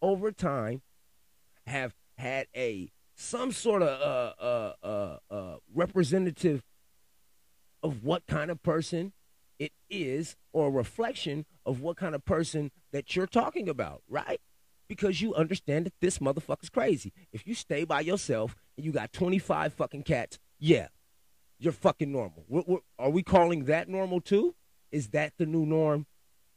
over 0.00 0.30
time 0.30 0.82
have 1.66 1.92
had 2.18 2.46
a 2.54 2.92
some 3.16 3.50
sort 3.50 3.82
of 3.82 3.88
uh, 4.00 4.32
uh, 4.40 4.72
uh, 4.86 5.18
uh, 5.28 5.56
representative 5.74 6.62
of 7.82 8.04
what 8.04 8.28
kind 8.28 8.48
of 8.48 8.62
person 8.62 9.12
it 9.58 9.72
is 9.90 10.36
or 10.52 10.68
a 10.68 10.70
reflection 10.70 11.46
of 11.66 11.80
what 11.80 11.96
kind 11.96 12.14
of 12.14 12.24
person 12.24 12.70
that 12.92 13.16
you're 13.16 13.26
talking 13.26 13.68
about, 13.68 14.02
right? 14.08 14.40
Because 14.88 15.20
you 15.20 15.34
understand 15.34 15.86
that 15.86 15.92
this 16.00 16.18
motherfucker's 16.18 16.70
crazy. 16.70 17.12
If 17.32 17.46
you 17.46 17.54
stay 17.54 17.84
by 17.84 18.00
yourself 18.00 18.56
and 18.76 18.86
you 18.86 18.92
got 18.92 19.12
25 19.12 19.74
fucking 19.74 20.02
cats, 20.04 20.38
yeah, 20.58 20.88
you're 21.58 21.72
fucking 21.72 22.10
normal. 22.10 22.44
We're, 22.48 22.64
we're, 22.66 22.78
are 22.98 23.10
we 23.10 23.22
calling 23.22 23.64
that 23.64 23.88
normal 23.88 24.20
too? 24.20 24.54
Is 24.90 25.08
that 25.08 25.34
the 25.36 25.46
new 25.46 25.66
norm? 25.66 26.06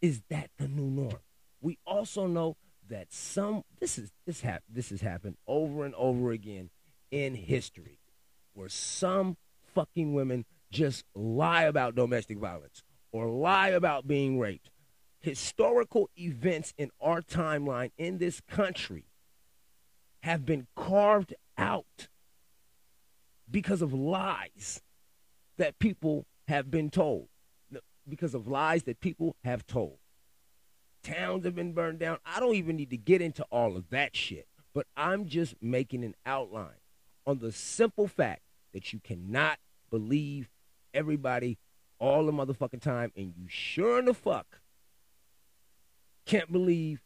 Is 0.02 0.22
that 0.30 0.50
the 0.58 0.68
new 0.68 0.90
norm? 0.90 1.20
We 1.60 1.78
also 1.86 2.28
know 2.28 2.56
that 2.90 3.14
some 3.14 3.64
this 3.80 3.98
is 3.98 4.12
this 4.26 4.42
hap- 4.42 4.64
this 4.70 4.90
has 4.90 5.02
happened 5.02 5.38
over 5.48 5.86
and 5.86 5.96
over 5.96 6.32
again 6.32 6.70
in 7.12 7.36
history, 7.36 8.00
where 8.54 8.70
some 8.70 9.38
fucking 9.74 10.14
women 10.14 10.46
just 10.72 11.06
lie 11.14 11.64
about 11.64 11.96
domestic 11.96 12.38
violence 12.38 12.84
or 13.12 13.28
lie 13.28 13.70
about 13.70 14.08
being 14.08 14.40
raped. 14.40 14.70
Historical 15.22 16.10
events 16.18 16.74
in 16.78 16.90
our 17.00 17.22
timeline 17.22 17.92
in 17.98 18.18
this 18.18 18.42
country 18.50 19.06
have 20.22 20.46
been 20.46 20.68
carved 20.76 21.34
out 21.58 22.08
because 23.50 23.82
of 23.82 23.94
lies 23.94 24.82
that 25.58 25.78
people 25.78 26.26
have 26.48 26.72
been 26.72 26.90
told, 26.90 27.28
because 28.08 28.34
of 28.34 28.48
lies 28.48 28.84
that 28.84 29.00
people 29.00 29.36
have 29.44 29.68
told. 29.68 29.98
Towns 31.04 31.46
have 31.46 31.56
been 31.56 31.74
burned 31.74 32.00
down. 32.00 32.18
I 32.26 32.40
don't 32.40 32.56
even 32.56 32.76
need 32.76 32.90
to 32.92 32.98
get 32.98 33.22
into 33.22 33.44
all 33.52 33.76
of 33.78 33.90
that 33.90 34.16
shit, 34.16 34.48
but 34.74 34.88
I'm 34.96 35.28
just 35.28 35.56
making 35.62 36.04
an 36.04 36.16
outline 36.26 36.80
on 37.28 37.40
the 37.40 37.52
simple 37.52 38.08
fact 38.08 38.42
that 38.74 38.94
you 38.94 39.00
cannot 39.00 39.60
believe 39.90 40.50
everybody 40.94 41.58
all 42.00 42.26
the 42.26 42.32
motherfucking 42.32 42.82
time, 42.82 43.12
and 43.16 43.34
you 43.38 43.46
sure 43.48 44.00
in 44.00 44.06
the 44.06 44.14
fuck 44.14 44.61
can't 46.32 46.52
believe 46.52 47.02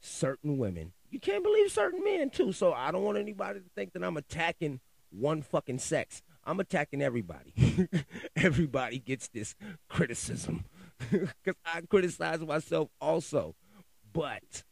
certain 0.00 0.58
women. 0.58 0.92
You 1.10 1.18
can't 1.18 1.42
believe 1.42 1.72
certain 1.72 2.04
men 2.04 2.30
too. 2.30 2.52
So 2.52 2.72
I 2.72 2.92
don't 2.92 3.02
want 3.02 3.18
anybody 3.18 3.58
to 3.58 3.66
think 3.74 3.92
that 3.94 4.04
I'm 4.04 4.16
attacking 4.16 4.80
one 5.10 5.42
fucking 5.42 5.80
sex. 5.80 6.22
I'm 6.44 6.60
attacking 6.60 7.02
everybody. 7.02 7.52
everybody 8.36 9.00
gets 9.00 9.28
this 9.28 9.56
criticism 9.88 10.66
because 11.10 11.56
I 11.64 11.80
criticize 11.82 12.40
myself 12.40 12.90
also. 13.00 13.56
But 14.12 14.62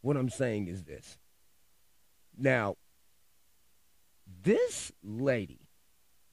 what 0.00 0.16
I'm 0.16 0.30
saying 0.30 0.68
is 0.68 0.84
this. 0.84 1.18
Now, 2.38 2.76
this 4.42 4.92
lady, 5.02 5.60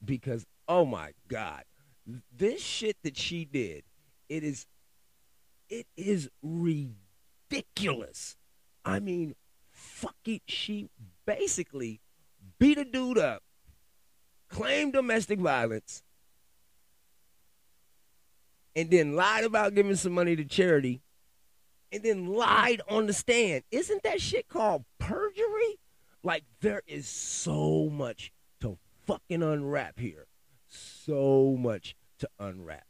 because 0.02 0.46
oh 0.68 0.86
my 0.86 1.12
God, 1.28 1.64
this 2.34 2.62
shit 2.62 2.96
that 3.02 3.18
she 3.18 3.44
did, 3.44 3.82
it 4.30 4.42
is, 4.42 4.66
it 5.68 5.86
is 5.96 6.28
ridiculous. 6.42 8.36
I 8.84 9.00
mean, 9.00 9.34
fuck 9.70 10.16
it. 10.24 10.42
She 10.46 10.88
basically 11.26 12.00
beat 12.58 12.78
a 12.78 12.84
dude 12.84 13.18
up, 13.18 13.42
claimed 14.48 14.92
domestic 14.92 15.38
violence, 15.40 16.02
and 18.74 18.90
then 18.90 19.16
lied 19.16 19.44
about 19.44 19.74
giving 19.74 19.96
some 19.96 20.12
money 20.12 20.36
to 20.36 20.44
charity, 20.44 21.02
and 21.90 22.02
then 22.02 22.26
lied 22.26 22.82
on 22.88 23.06
the 23.06 23.12
stand. 23.12 23.64
Isn't 23.70 24.02
that 24.02 24.20
shit 24.20 24.48
called 24.48 24.84
perjury? 24.98 25.78
Like, 26.22 26.44
there 26.60 26.82
is 26.86 27.08
so 27.08 27.88
much 27.90 28.32
to 28.60 28.78
fucking 29.06 29.42
unwrap 29.42 29.98
here. 29.98 30.26
So 30.68 31.56
much 31.58 31.96
to 32.18 32.28
unwrap. 32.38 32.86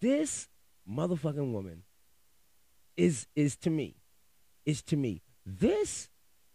This 0.00 0.48
motherfucking 0.88 1.52
woman 1.52 1.82
is 2.96 3.26
is 3.34 3.56
to 3.58 3.70
me, 3.70 3.96
is 4.64 4.82
to 4.84 4.96
me. 4.96 5.22
This 5.44 6.08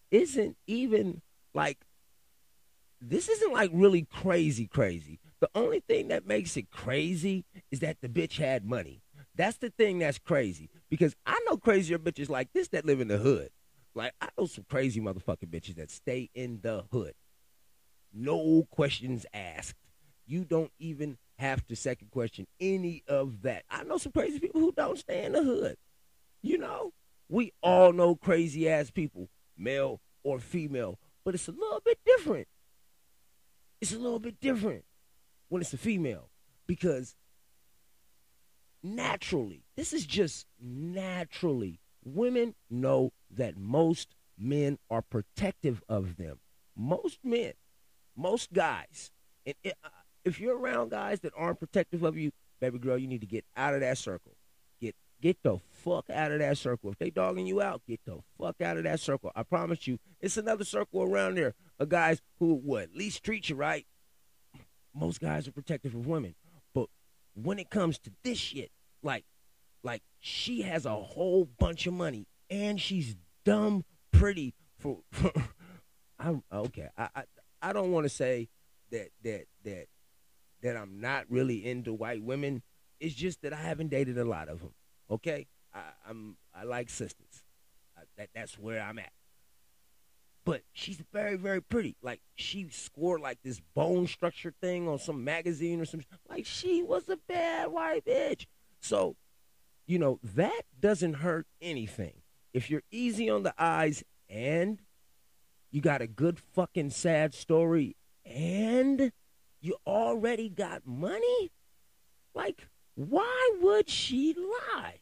isn't 0.09 0.57
even 0.67 1.21
like 1.53 1.79
this 2.99 3.29
isn't 3.29 3.53
like 3.53 3.71
really 3.73 4.07
crazy 4.11 4.67
crazy. 4.67 5.19
The 5.39 5.49
only 5.55 5.79
thing 5.79 6.09
that 6.09 6.27
makes 6.27 6.55
it 6.55 6.69
crazy 6.69 7.45
is 7.71 7.79
that 7.79 7.97
the 8.01 8.09
bitch 8.09 8.37
had 8.37 8.65
money. 8.65 9.01
That's 9.35 9.57
the 9.57 9.69
thing 9.69 9.99
that's 9.99 10.19
crazy. 10.19 10.69
Because 10.89 11.15
I 11.25 11.39
know 11.47 11.57
crazier 11.57 11.97
bitches 11.97 12.29
like 12.29 12.53
this 12.53 12.67
that 12.69 12.85
live 12.85 12.99
in 12.99 13.07
the 13.07 13.17
hood. 13.17 13.49
Like 13.95 14.13
I 14.21 14.29
know 14.37 14.45
some 14.45 14.65
crazy 14.69 15.01
motherfucking 15.01 15.49
bitches 15.49 15.75
that 15.75 15.89
stay 15.89 16.29
in 16.33 16.59
the 16.61 16.85
hood. 16.91 17.13
No 18.13 18.67
questions 18.69 19.25
asked. 19.33 19.75
You 20.27 20.43
don't 20.43 20.71
even 20.79 21.17
have 21.37 21.65
to 21.67 21.75
second 21.75 22.11
question 22.11 22.45
any 22.59 23.03
of 23.07 23.41
that. 23.41 23.63
I 23.69 23.83
know 23.83 23.97
some 23.97 24.11
crazy 24.11 24.39
people 24.39 24.61
who 24.61 24.71
don't 24.71 24.97
stay 24.97 25.25
in 25.25 25.33
the 25.33 25.43
hood. 25.43 25.77
You 26.41 26.57
know, 26.57 26.93
we 27.29 27.53
all 27.61 27.93
know 27.93 28.15
crazy 28.15 28.67
ass 28.69 28.91
people, 28.91 29.29
male 29.57 30.01
or 30.23 30.39
female, 30.39 30.99
but 31.23 31.35
it's 31.35 31.47
a 31.47 31.51
little 31.51 31.81
bit 31.83 31.99
different. 32.05 32.47
It's 33.79 33.93
a 33.93 33.99
little 33.99 34.19
bit 34.19 34.39
different 34.39 34.85
when 35.49 35.61
it's 35.61 35.73
a 35.73 35.77
female 35.77 36.29
because 36.67 37.15
naturally, 38.83 39.63
this 39.75 39.93
is 39.93 40.05
just 40.05 40.45
naturally, 40.59 41.79
women 42.03 42.55
know 42.69 43.11
that 43.29 43.57
most 43.57 44.15
men 44.37 44.77
are 44.89 45.01
protective 45.01 45.83
of 45.87 46.17
them. 46.17 46.39
Most 46.75 47.19
men, 47.23 47.53
most 48.15 48.51
guys, 48.53 49.11
and 49.45 49.55
uh, 49.65 49.89
if 50.23 50.39
you're 50.39 50.57
around 50.57 50.91
guys 50.91 51.19
that 51.21 51.33
aren't 51.35 51.59
protective 51.59 52.03
of 52.03 52.17
you, 52.17 52.31
baby 52.59 52.79
girl, 52.79 52.97
you 52.97 53.07
need 53.07 53.21
to 53.21 53.27
get 53.27 53.45
out 53.55 53.73
of 53.73 53.81
that 53.81 53.97
circle. 53.97 54.33
Get 55.21 55.43
the 55.43 55.59
fuck 55.69 56.09
out 56.09 56.31
of 56.31 56.39
that 56.39 56.57
circle. 56.57 56.91
If 56.91 56.97
they 56.97 57.11
dogging 57.11 57.45
you 57.45 57.61
out, 57.61 57.81
get 57.87 57.99
the 58.05 58.19
fuck 58.39 58.59
out 58.61 58.77
of 58.77 58.83
that 58.83 58.99
circle. 58.99 59.31
I 59.35 59.43
promise 59.43 59.87
you, 59.87 59.99
it's 60.19 60.37
another 60.37 60.63
circle 60.63 61.03
around 61.03 61.37
there 61.37 61.53
of 61.79 61.89
guys 61.89 62.21
who 62.39 62.55
would 62.63 62.83
at 62.83 62.95
least 62.95 63.23
treat 63.23 63.49
you 63.49 63.55
right 63.55 63.85
most 64.93 65.19
guys 65.19 65.47
are 65.47 65.51
protective 65.51 65.95
of 65.95 66.07
women. 66.07 66.35
But 66.73 66.87
when 67.33 67.59
it 67.59 67.69
comes 67.69 67.99
to 67.99 68.11
this 68.23 68.37
shit, 68.37 68.71
like, 69.03 69.25
like 69.83 70.03
she 70.19 70.61
has 70.63 70.85
a 70.85 70.95
whole 70.95 71.45
bunch 71.45 71.87
of 71.87 71.93
money 71.93 72.27
and 72.49 72.79
she's 72.79 73.15
dumb 73.45 73.83
pretty 74.11 74.53
for. 74.77 74.99
for 75.11 75.31
I'm 76.19 76.43
okay. 76.53 76.89
I 76.97 77.09
I, 77.15 77.23
I 77.61 77.73
don't 77.73 77.91
want 77.91 78.05
to 78.05 78.09
say 78.09 78.49
that 78.91 79.09
that 79.23 79.45
that 79.63 79.87
that 80.61 80.77
I'm 80.77 81.01
not 81.01 81.25
really 81.29 81.65
into 81.65 81.93
white 81.93 82.21
women. 82.21 82.61
It's 82.99 83.15
just 83.15 83.41
that 83.41 83.53
I 83.53 83.57
haven't 83.57 83.89
dated 83.89 84.19
a 84.19 84.25
lot 84.25 84.47
of 84.47 84.59
them. 84.59 84.73
Okay, 85.11 85.47
I, 85.73 85.81
I'm 86.07 86.37
I 86.55 86.63
like 86.63 86.89
sisters. 86.89 87.43
I, 87.97 88.01
that 88.17 88.29
that's 88.33 88.57
where 88.57 88.81
I'm 88.81 88.99
at 88.99 89.11
but 90.43 90.61
she's 90.73 91.01
very, 91.13 91.35
very 91.35 91.61
pretty. 91.61 91.95
Like 92.01 92.21
she 92.35 92.69
scored 92.69 93.21
like 93.21 93.39
this 93.43 93.61
bone 93.75 94.07
structure 94.07 94.53
thing 94.61 94.87
on 94.87 94.97
some 94.99 95.23
magazine 95.23 95.79
or 95.79 95.85
some. 95.85 96.01
Like 96.29 96.45
she 96.45 96.81
was 96.81 97.07
a 97.09 97.17
bad 97.27 97.71
white 97.71 98.05
bitch. 98.05 98.45
So, 98.79 99.15
you 99.85 99.99
know 99.99 100.19
that 100.23 100.63
doesn't 100.79 101.15
hurt 101.15 101.47
anything. 101.61 102.21
If 102.53 102.69
you're 102.69 102.83
easy 102.91 103.29
on 103.29 103.43
the 103.43 103.53
eyes 103.57 104.03
and 104.29 104.79
you 105.69 105.81
got 105.81 106.01
a 106.01 106.07
good 106.07 106.39
fucking 106.39 106.89
sad 106.89 107.33
story 107.33 107.95
and 108.25 109.11
you 109.59 109.75
already 109.85 110.49
got 110.49 110.85
money, 110.85 111.51
like 112.33 112.67
why 112.95 113.51
would 113.61 113.89
she 113.89 114.35
lie? 114.73 115.00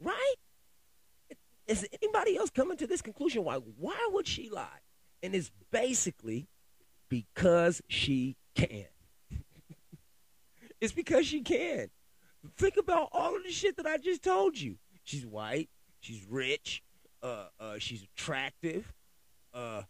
Right? 0.00 0.34
Is 1.66 1.86
anybody 2.00 2.36
else 2.36 2.50
coming 2.50 2.76
to 2.78 2.86
this 2.86 3.02
conclusion? 3.02 3.44
Why? 3.44 3.56
Why 3.56 4.08
would 4.12 4.26
she 4.26 4.48
lie? 4.48 4.80
And 5.22 5.34
it's 5.34 5.50
basically 5.70 6.48
because 7.08 7.82
she 7.88 8.36
can. 8.54 8.86
it's 10.80 10.92
because 10.92 11.26
she 11.26 11.42
can. 11.42 11.90
Think 12.56 12.76
about 12.76 13.08
all 13.12 13.36
of 13.36 13.42
the 13.42 13.50
shit 13.50 13.76
that 13.76 13.86
I 13.86 13.98
just 13.98 14.22
told 14.22 14.58
you. 14.58 14.76
She's 15.04 15.26
white. 15.26 15.68
She's 16.00 16.24
rich. 16.28 16.82
Uh, 17.22 17.46
uh, 17.58 17.74
she's 17.78 18.04
attractive. 18.04 18.92
Uh, 19.52 19.82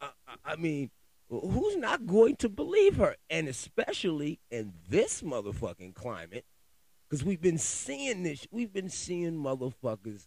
I, 0.00 0.08
I 0.44 0.56
mean, 0.56 0.90
who's 1.28 1.76
not 1.76 2.06
going 2.06 2.36
to 2.36 2.48
believe 2.48 2.96
her? 2.96 3.16
And 3.30 3.48
especially 3.48 4.40
in 4.50 4.72
this 4.88 5.22
motherfucking 5.22 5.94
climate, 5.94 6.44
because 7.14 7.24
we've 7.24 7.40
been 7.40 7.58
seeing 7.58 8.24
this, 8.24 8.44
we've 8.50 8.72
been 8.72 8.88
seeing 8.88 9.34
motherfuckers 9.34 10.26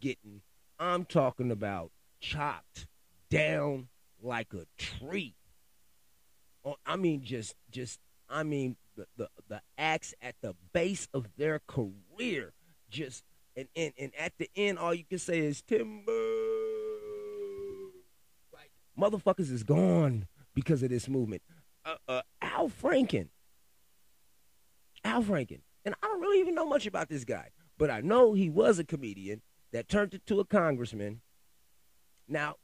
getting, 0.00 0.40
I'm 0.76 1.04
talking 1.04 1.52
about 1.52 1.92
chopped 2.20 2.88
down 3.30 3.86
like 4.20 4.52
a 4.52 4.66
tree. 4.76 5.36
I 6.84 6.96
mean, 6.96 7.22
just, 7.22 7.54
just, 7.70 8.00
I 8.28 8.42
mean, 8.42 8.74
the, 8.96 9.06
the, 9.16 9.28
the 9.48 9.62
acts 9.78 10.12
at 10.20 10.34
the 10.40 10.56
base 10.72 11.06
of 11.14 11.28
their 11.36 11.60
career, 11.68 12.52
just, 12.90 13.22
and, 13.54 13.68
and, 13.76 13.92
and 13.96 14.10
at 14.18 14.32
the 14.38 14.50
end, 14.56 14.80
all 14.80 14.92
you 14.92 15.04
can 15.04 15.20
say 15.20 15.38
is 15.38 15.62
timber. 15.62 16.10
Like, 18.52 18.72
motherfuckers 18.98 19.52
is 19.52 19.62
gone 19.62 20.26
because 20.52 20.82
of 20.82 20.90
this 20.90 21.08
movement. 21.08 21.42
Uh, 21.84 21.94
uh, 22.08 22.22
Al 22.42 22.68
Franken. 22.68 23.28
Al 25.04 25.22
Franken. 25.22 25.60
And 25.88 25.94
I 26.02 26.06
don't 26.06 26.20
really 26.20 26.40
even 26.40 26.54
know 26.54 26.68
much 26.68 26.84
about 26.84 27.08
this 27.08 27.24
guy, 27.24 27.48
but 27.78 27.90
I 27.90 28.02
know 28.02 28.34
he 28.34 28.50
was 28.50 28.78
a 28.78 28.84
comedian 28.84 29.40
that 29.72 29.88
turned 29.88 30.12
into 30.12 30.38
a 30.38 30.44
congressman. 30.44 31.22
Now, 32.28 32.56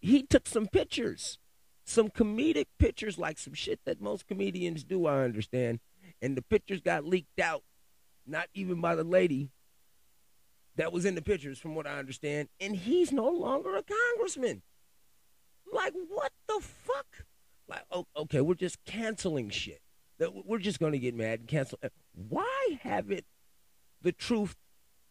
he 0.00 0.22
took 0.22 0.46
some 0.46 0.68
pictures, 0.68 1.38
some 1.84 2.08
comedic 2.08 2.64
pictures, 2.78 3.18
like 3.18 3.36
some 3.38 3.52
shit 3.52 3.80
that 3.84 4.00
most 4.00 4.26
comedians 4.26 4.84
do, 4.84 5.04
I 5.04 5.22
understand. 5.22 5.80
And 6.22 6.34
the 6.34 6.40
pictures 6.40 6.80
got 6.80 7.04
leaked 7.04 7.40
out, 7.40 7.62
not 8.26 8.46
even 8.54 8.80
by 8.80 8.94
the 8.94 9.04
lady 9.04 9.50
that 10.76 10.94
was 10.94 11.04
in 11.04 11.14
the 11.14 11.20
pictures, 11.20 11.58
from 11.58 11.74
what 11.74 11.86
I 11.86 11.98
understand. 11.98 12.48
And 12.58 12.74
he's 12.74 13.12
no 13.12 13.28
longer 13.28 13.76
a 13.76 13.82
congressman. 13.82 14.62
Like, 15.70 15.92
what 16.08 16.32
the 16.48 16.58
fuck? 16.62 17.26
Like, 17.68 17.84
okay, 18.16 18.40
we're 18.40 18.54
just 18.54 18.82
canceling 18.86 19.50
shit. 19.50 19.82
We're 20.18 20.58
just 20.58 20.80
going 20.80 20.92
to 20.92 20.98
get 20.98 21.14
mad 21.14 21.40
and 21.40 21.48
cancel. 21.48 21.78
Why 22.28 22.78
haven't 22.82 23.24
the 24.02 24.12
truth 24.12 24.56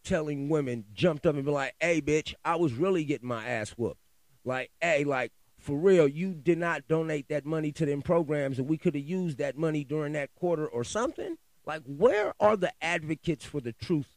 telling 0.04 0.50
women 0.50 0.86
jumped 0.94 1.26
up 1.26 1.36
and 1.36 1.46
be 1.46 1.52
like, 1.52 1.76
hey, 1.80 2.02
bitch, 2.02 2.34
I 2.44 2.56
was 2.56 2.74
really 2.74 3.04
getting 3.04 3.28
my 3.28 3.46
ass 3.46 3.72
whooped? 3.72 4.02
Like, 4.44 4.72
hey, 4.82 5.04
like, 5.04 5.32
for 5.60 5.78
real, 5.78 6.08
you 6.08 6.34
did 6.34 6.58
not 6.58 6.88
donate 6.88 7.30
that 7.30 7.46
money 7.46 7.72
to 7.74 7.86
them 7.86 8.02
programs 8.02 8.60
and 8.60 8.68
we 8.68 8.78
could 8.78 8.96
have 8.96 9.04
used 9.04 9.38
that 9.40 9.58
money 9.58 9.84
during 9.84 10.14
that 10.14 10.34
quarter 10.36 10.68
or 10.68 10.84
something? 10.84 11.38
Like, 11.66 11.82
where 11.86 12.34
are 12.40 12.56
the 12.56 12.72
advocates 12.82 13.44
for 13.44 13.60
the 13.60 13.74
truth 13.74 14.08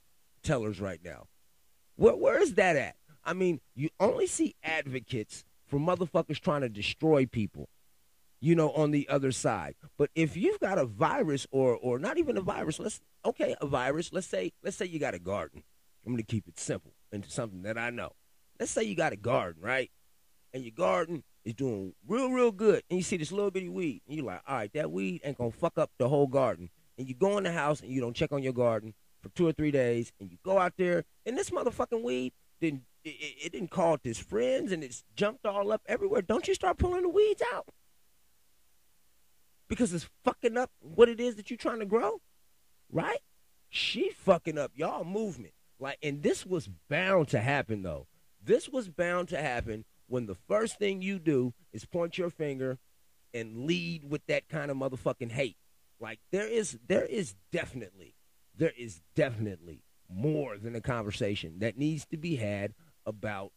tellers 0.42 0.80
right 0.80 1.00
now? 1.04 1.26
Where, 1.97 2.14
where 2.14 2.40
is 2.40 2.54
that 2.54 2.76
at? 2.76 2.97
I 3.25 3.32
mean, 3.32 3.61
you 3.75 3.90
only 3.99 4.26
see 4.26 4.54
advocates 4.62 5.44
for 5.66 5.78
motherfuckers 5.78 6.40
trying 6.40 6.62
to 6.62 6.68
destroy 6.68 7.26
people, 7.26 7.68
you 8.40 8.54
know, 8.54 8.70
on 8.70 8.90
the 8.90 9.09
other 9.09 9.32
side. 9.32 9.75
But 9.99 10.11
if 10.14 10.37
you've 10.37 10.61
got 10.61 10.78
a 10.78 10.87
virus 10.87 11.47
or 11.50 11.76
or 11.76 11.99
not 11.99 12.18
even 12.18 12.37
a 12.37 12.40
virus, 12.40 12.78
let's 12.78 13.00
okay, 13.25 13.54
a 13.61 13.66
virus, 13.66 14.12
let's 14.12 14.26
say 14.26 14.52
let's 14.62 14.76
say 14.76 14.87
you 14.87 14.99
got 14.99 15.14
a 15.14 15.18
garden. 15.18 15.62
I'm 16.04 16.12
gonna 16.12 16.23
keep 16.23 16.49
it 16.49 16.59
simple 16.59 16.92
into 17.12 17.30
something 17.30 17.62
that 17.62 17.76
I 17.76 17.90
know. 17.90 18.12
Let's 18.59 18.73
say 18.73 18.82
you 18.82 18.94
got 18.94 19.12
a 19.12 19.16
garden, 19.16 19.62
right? 19.62 19.90
And 20.52 20.64
your 20.64 20.73
garden 20.73 21.23
is 21.44 21.54
doing 21.54 21.94
real, 22.06 22.30
real 22.30 22.50
good, 22.50 22.82
and 22.90 22.99
you 22.99 23.02
see 23.02 23.16
this 23.16 23.32
little 23.32 23.50
bitty 23.50 23.68
weed, 23.68 24.02
and 24.06 24.16
you're 24.16 24.26
like, 24.26 24.42
all 24.47 24.56
right, 24.56 24.73
that 24.73 24.90
weed 24.90 25.20
ain't 25.25 25.38
gonna 25.38 25.50
fuck 25.50 25.78
up 25.78 25.90
the 25.99 26.09
whole 26.09 26.26
garden. 26.26 26.70
And 26.99 27.09
you 27.09 27.14
go 27.14 27.38
in 27.38 27.44
the 27.44 27.52
house 27.52 27.80
and 27.80 27.90
you 27.90 28.00
don't 28.00 28.16
check 28.16 28.32
on 28.32 28.42
your 28.42 28.52
garden 28.52 28.94
for 29.23 29.28
two 29.30 29.47
or 29.47 29.52
three 29.52 29.70
days, 29.70 30.12
and 30.18 30.30
you 30.30 30.38
go 30.42 30.59
out 30.59 30.75
there, 30.78 31.04
and 31.26 31.37
this 31.37 31.50
motherfucking 31.50 32.02
weed 32.02 32.32
didn't 32.61 32.82
it, 33.04 33.09
it 33.44 33.52
didn't 33.52 33.70
call 33.70 33.97
his 34.02 34.18
friends 34.18 34.73
and 34.73 34.85
it's 34.85 35.04
jumped 35.16 35.47
all 35.47 35.73
up 35.73 35.80
everywhere. 35.87 36.20
Don't 36.20 36.47
you 36.47 36.54
start 36.54 36.76
pulling 36.76 37.02
the 37.02 37.09
weeds 37.09 37.42
out 37.54 37.66
because 39.70 39.94
it's 39.94 40.10
fucking 40.24 40.58
up 40.58 40.70
what 40.80 41.08
it 41.08 41.20
is 41.20 41.36
that 41.36 41.48
you're 41.48 41.56
trying 41.56 41.78
to 41.78 41.86
grow, 41.86 42.20
right? 42.90 43.20
She 43.70 44.11
fucking 44.11 44.59
up 44.59 44.72
y'all 44.74 45.04
movement. 45.04 45.54
Like, 45.78 45.96
and 46.02 46.22
this 46.22 46.44
was 46.44 46.68
bound 46.90 47.28
to 47.28 47.38
happen 47.38 47.83
though. 47.83 48.09
This 48.42 48.68
was 48.68 48.88
bound 48.88 49.28
to 49.28 49.40
happen 49.40 49.85
when 50.09 50.26
the 50.26 50.35
first 50.35 50.78
thing 50.78 51.00
you 51.00 51.20
do 51.20 51.54
is 51.72 51.85
point 51.87 52.18
your 52.18 52.30
finger 52.30 52.78
and 53.33 53.64
lead 53.64 54.11
with 54.11 54.26
that 54.26 54.48
kind 54.48 54.72
of 54.72 54.76
motherfucking 54.76 55.30
hate. 55.30 55.56
Like 56.00 56.18
there 56.33 56.48
is 56.48 56.76
there 56.88 57.04
is 57.04 57.37
definitely 57.52 58.16
there 58.56 58.72
is 58.76 59.00
definitely 59.14 59.85
more 60.09 60.59
than 60.59 60.74
a 60.74 60.80
conversation 60.80 61.61
that 61.61 61.78
needs 61.78 62.04
to 62.06 62.16
be 62.16 62.37
had 62.37 62.74
about 63.06 63.52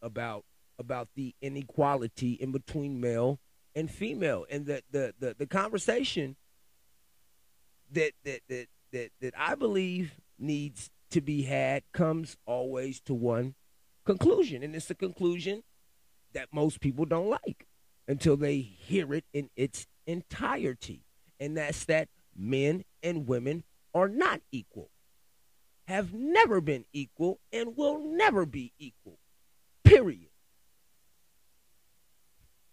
about 0.00 0.44
about 0.78 1.08
the 1.16 1.34
inequality 1.42 2.32
in 2.32 2.52
between 2.52 3.00
male 3.00 3.40
and 3.74 3.90
female 3.90 4.46
and 4.50 4.66
the 4.66 4.82
the 4.90 5.14
the, 5.18 5.34
the 5.38 5.46
conversation 5.46 6.36
that, 7.92 8.12
that 8.24 8.40
that 8.48 8.66
that 8.92 9.10
that 9.20 9.34
I 9.36 9.54
believe 9.54 10.12
needs 10.38 10.90
to 11.10 11.20
be 11.20 11.42
had 11.42 11.82
comes 11.92 12.36
always 12.46 13.00
to 13.02 13.14
one 13.14 13.54
conclusion 14.04 14.62
and 14.62 14.74
it's 14.74 14.90
a 14.90 14.94
conclusion 14.94 15.62
that 16.32 16.48
most 16.52 16.80
people 16.80 17.04
don't 17.04 17.30
like 17.30 17.66
until 18.08 18.36
they 18.36 18.58
hear 18.58 19.14
it 19.14 19.24
in 19.32 19.48
its 19.56 19.86
entirety 20.06 21.04
and 21.40 21.56
that's 21.56 21.84
that 21.86 22.08
men 22.36 22.84
and 23.02 23.26
women 23.26 23.64
are 23.94 24.08
not 24.08 24.40
equal 24.50 24.90
have 25.86 26.14
never 26.14 26.60
been 26.60 26.84
equal 26.92 27.40
and 27.52 27.76
will 27.76 27.98
never 27.98 28.46
be 28.46 28.72
equal. 28.78 29.18
Period. 29.84 30.30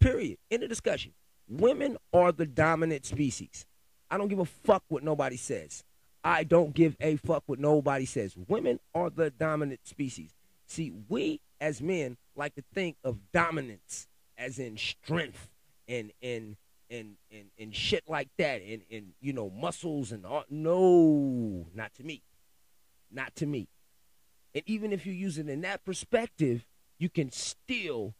Period. 0.01 0.37
In 0.49 0.59
the 0.59 0.67
discussion. 0.67 1.13
Women 1.47 1.97
are 2.13 2.33
the 2.33 2.45
dominant 2.45 3.05
species. 3.05 3.65
I 4.09 4.17
don't 4.17 4.27
give 4.27 4.39
a 4.39 4.45
fuck 4.45 4.83
what 4.89 5.03
nobody 5.03 5.37
says. 5.37 5.83
I 6.23 6.43
don't 6.43 6.73
give 6.73 6.97
a 6.99 7.15
fuck 7.15 7.43
what 7.45 7.59
nobody 7.59 8.05
says. 8.05 8.35
Women 8.47 8.79
are 8.93 9.09
the 9.09 9.29
dominant 9.31 9.79
species. 9.85 10.35
See, 10.67 10.91
we 11.07 11.39
as 11.61 11.81
men 11.81 12.17
like 12.35 12.55
to 12.55 12.63
think 12.73 12.97
of 13.03 13.31
dominance 13.31 14.07
as 14.37 14.59
in 14.59 14.77
strength 14.77 15.49
and 15.87 16.11
and 16.21 16.57
and 16.89 17.15
and, 17.31 17.45
and 17.57 17.73
shit 17.73 18.03
like 18.07 18.29
that 18.37 18.61
and 18.61 18.81
and 18.91 19.13
you 19.21 19.33
know 19.33 19.49
muscles 19.49 20.11
and 20.11 20.25
all. 20.25 20.43
no, 20.49 21.65
not 21.73 21.93
to 21.95 22.03
me 22.03 22.21
not 23.11 23.35
to 23.37 23.45
me. 23.45 23.67
And 24.53 24.63
even 24.65 24.91
if 24.91 25.05
you 25.05 25.13
use 25.13 25.37
it 25.37 25.49
in 25.49 25.61
that 25.61 25.83
perspective, 25.85 26.65
you 26.97 27.09
can 27.09 27.31
still 27.31 28.13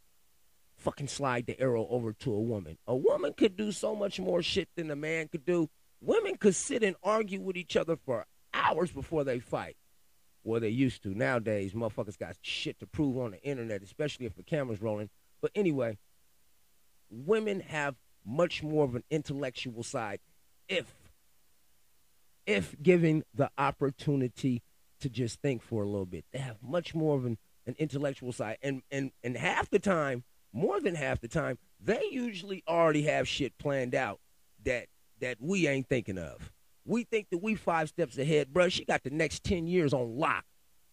fucking 0.82 1.08
slide 1.08 1.46
the 1.46 1.60
arrow 1.60 1.88
over 1.89 2.13
to 2.13 2.34
a 2.34 2.39
woman. 2.39 2.78
A 2.88 2.96
woman 2.96 3.34
could 3.34 3.56
do 3.56 3.72
so 3.72 3.96
much 3.96 4.20
more 4.20 4.41
shit 4.41 4.70
than 4.76 4.91
a 4.91 4.96
man 4.96 5.28
could 5.28 5.46
do. 5.46 5.70
Women 6.02 6.36
could 6.38 6.56
sit 6.56 6.84
and 6.84 6.96
argue 7.04 7.39
with 7.39 7.56
each 7.56 7.78
other 7.78 7.96
for 7.96 8.26
hours 8.54 8.91
before 8.91 9.24
they 9.24 9.39
fight. 9.39 9.78
Well, 10.44 10.60
they 10.60 10.70
used 10.70 11.04
to. 11.04 11.10
Nowadays, 11.10 11.74
motherfuckers 11.74 12.17
got 12.17 12.36
shit 12.41 12.80
to 12.80 12.88
prove 12.88 13.17
on 13.17 13.32
the 13.32 13.44
internet, 13.44 13.84
especially 13.84 14.26
if 14.26 14.36
the 14.36 14.44
camera's 14.44 14.82
rolling. 14.82 15.10
But 15.41 15.52
anyway, 15.54 15.98
women 17.10 17.60
have 17.60 17.96
much 18.26 18.63
more 18.63 18.86
of 18.86 18.96
an 18.96 19.04
intellectual 19.10 19.84
side 19.84 20.20
if 20.67 20.94
if 22.46 22.76
given 22.82 23.24
the 23.34 23.52
opportunity 23.58 24.63
to 25.00 25.10
just 25.10 25.41
think 25.41 25.62
for 25.62 25.84
a 25.84 25.86
little 25.88 26.06
bit. 26.06 26.26
They 26.32 26.39
have 26.39 26.58
much 26.62 26.96
more 26.96 27.17
of 27.17 27.26
an, 27.26 27.38
an 27.65 27.76
intellectual 27.78 28.32
side. 28.32 28.58
And, 28.62 28.82
and, 28.91 29.12
and 29.24 29.38
half 29.38 29.70
the 29.70 29.80
time, 29.80 30.24
more 30.54 30.80
than 30.80 30.96
half 30.96 31.20
the 31.20 31.28
time, 31.28 31.58
they 31.80 32.02
usually 32.12 32.64
already 32.68 33.04
have 33.04 33.28
shit 33.28 33.58
planned 33.58 33.96
out 33.96 34.20
that 34.64 34.88
that 35.20 35.38
we 35.40 35.68
ain't 35.68 35.88
thinking 35.88 36.18
of. 36.18 36.52
We 36.86 37.04
think 37.04 37.30
that 37.30 37.38
we 37.38 37.56
five 37.56 37.90
steps 37.90 38.18
ahead, 38.18 38.52
bro. 38.52 38.70
She 38.70 38.86
got 38.86 39.04
the 39.04 39.12
next 39.12 39.44
10 39.44 39.68
years 39.68 39.94
on 39.94 40.18
lock. 40.18 40.46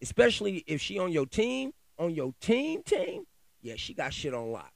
Especially 0.03 0.63
if 0.67 0.81
she 0.81 0.99
on 0.99 1.11
your 1.11 1.27
team, 1.27 1.73
on 1.99 2.15
your 2.15 2.33
team 2.41 2.83
team, 2.83 3.25
yeah, 3.63 3.75
she 3.77 3.95
got 3.95 4.13
shit 4.13 4.35
on 4.35 4.53
lock. 4.53 4.71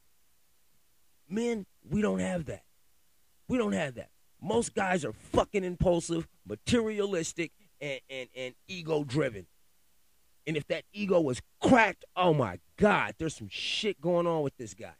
Men, 1.28 1.66
we 1.88 2.02
don't 2.02 2.18
have 2.18 2.46
that. 2.46 2.64
We 3.46 3.58
don't 3.58 3.72
have 3.72 3.94
that. 3.94 4.08
Most 4.40 4.74
guys 4.74 5.04
are 5.04 5.12
fucking 5.12 5.62
impulsive, 5.62 6.26
materialistic, 6.46 7.52
and, 7.80 8.00
and, 8.10 8.28
and 8.34 8.54
ego 8.66 9.04
driven. 9.04 9.46
And 10.46 10.56
if 10.56 10.66
that 10.68 10.84
ego 10.92 11.20
was 11.20 11.40
cracked, 11.60 12.04
oh 12.16 12.34
my 12.34 12.58
God, 12.76 13.14
there's 13.18 13.36
some 13.36 13.48
shit 13.50 14.00
going 14.00 14.26
on 14.26 14.42
with 14.42 14.56
this 14.56 14.74
guy. 14.74 14.94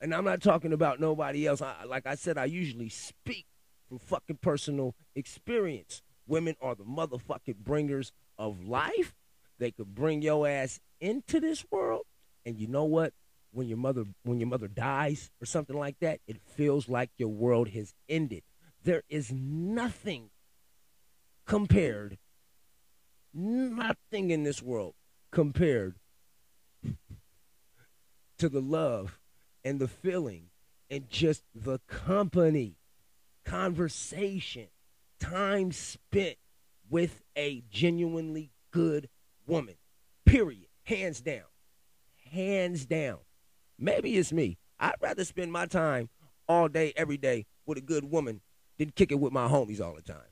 And 0.00 0.14
I'm 0.14 0.24
not 0.24 0.40
talking 0.40 0.72
about 0.72 0.98
nobody 0.98 1.46
else. 1.46 1.60
I, 1.60 1.84
like 1.84 2.06
I 2.06 2.14
said, 2.14 2.38
I 2.38 2.46
usually 2.46 2.88
speak 2.88 3.44
from 3.88 3.98
fucking 3.98 4.38
personal 4.40 4.94
experience. 5.14 6.00
Women 6.26 6.56
are 6.62 6.74
the 6.74 6.84
motherfucking 6.84 7.56
bringers 7.56 8.12
of 8.38 8.64
life. 8.64 9.14
They 9.58 9.72
could 9.72 9.94
bring 9.94 10.22
your 10.22 10.48
ass 10.48 10.80
into 11.00 11.38
this 11.38 11.64
world. 11.70 12.04
And 12.46 12.58
you 12.58 12.66
know 12.66 12.84
what? 12.84 13.12
When 13.52 13.68
your 13.68 13.78
mother 13.78 14.04
when 14.22 14.38
your 14.38 14.48
mother 14.48 14.68
dies 14.68 15.30
or 15.42 15.44
something 15.44 15.76
like 15.76 15.98
that, 16.00 16.20
it 16.26 16.40
feels 16.40 16.88
like 16.88 17.10
your 17.18 17.28
world 17.28 17.68
has 17.70 17.92
ended. 18.08 18.44
There 18.84 19.02
is 19.08 19.32
nothing 19.32 20.30
compared, 21.46 22.16
nothing 23.32 24.30
in 24.30 24.42
this 24.42 24.62
world 24.62 24.94
compared 25.30 25.96
to 28.38 28.48
the 28.48 28.60
love 28.60 29.18
and 29.64 29.78
the 29.78 29.88
feeling 29.88 30.46
and 30.88 31.08
just 31.08 31.44
the 31.54 31.78
company, 31.86 32.76
conversation, 33.44 34.66
time 35.20 35.70
spent 35.72 36.36
with 36.88 37.22
a 37.36 37.62
genuinely 37.70 38.50
good 38.72 39.08
woman. 39.46 39.76
Period. 40.24 40.66
Hands 40.84 41.20
down. 41.20 41.44
Hands 42.32 42.86
down. 42.86 43.18
Maybe 43.78 44.16
it's 44.16 44.32
me. 44.32 44.58
I'd 44.78 44.94
rather 45.00 45.24
spend 45.24 45.52
my 45.52 45.66
time 45.66 46.08
all 46.48 46.68
day, 46.68 46.92
every 46.96 47.16
day 47.16 47.46
with 47.66 47.78
a 47.78 47.82
good 47.82 48.10
woman 48.10 48.40
than 48.78 48.90
kick 48.90 49.12
it 49.12 49.20
with 49.20 49.32
my 49.32 49.46
homies 49.46 49.80
all 49.80 49.94
the 49.94 50.02
time. 50.02 50.29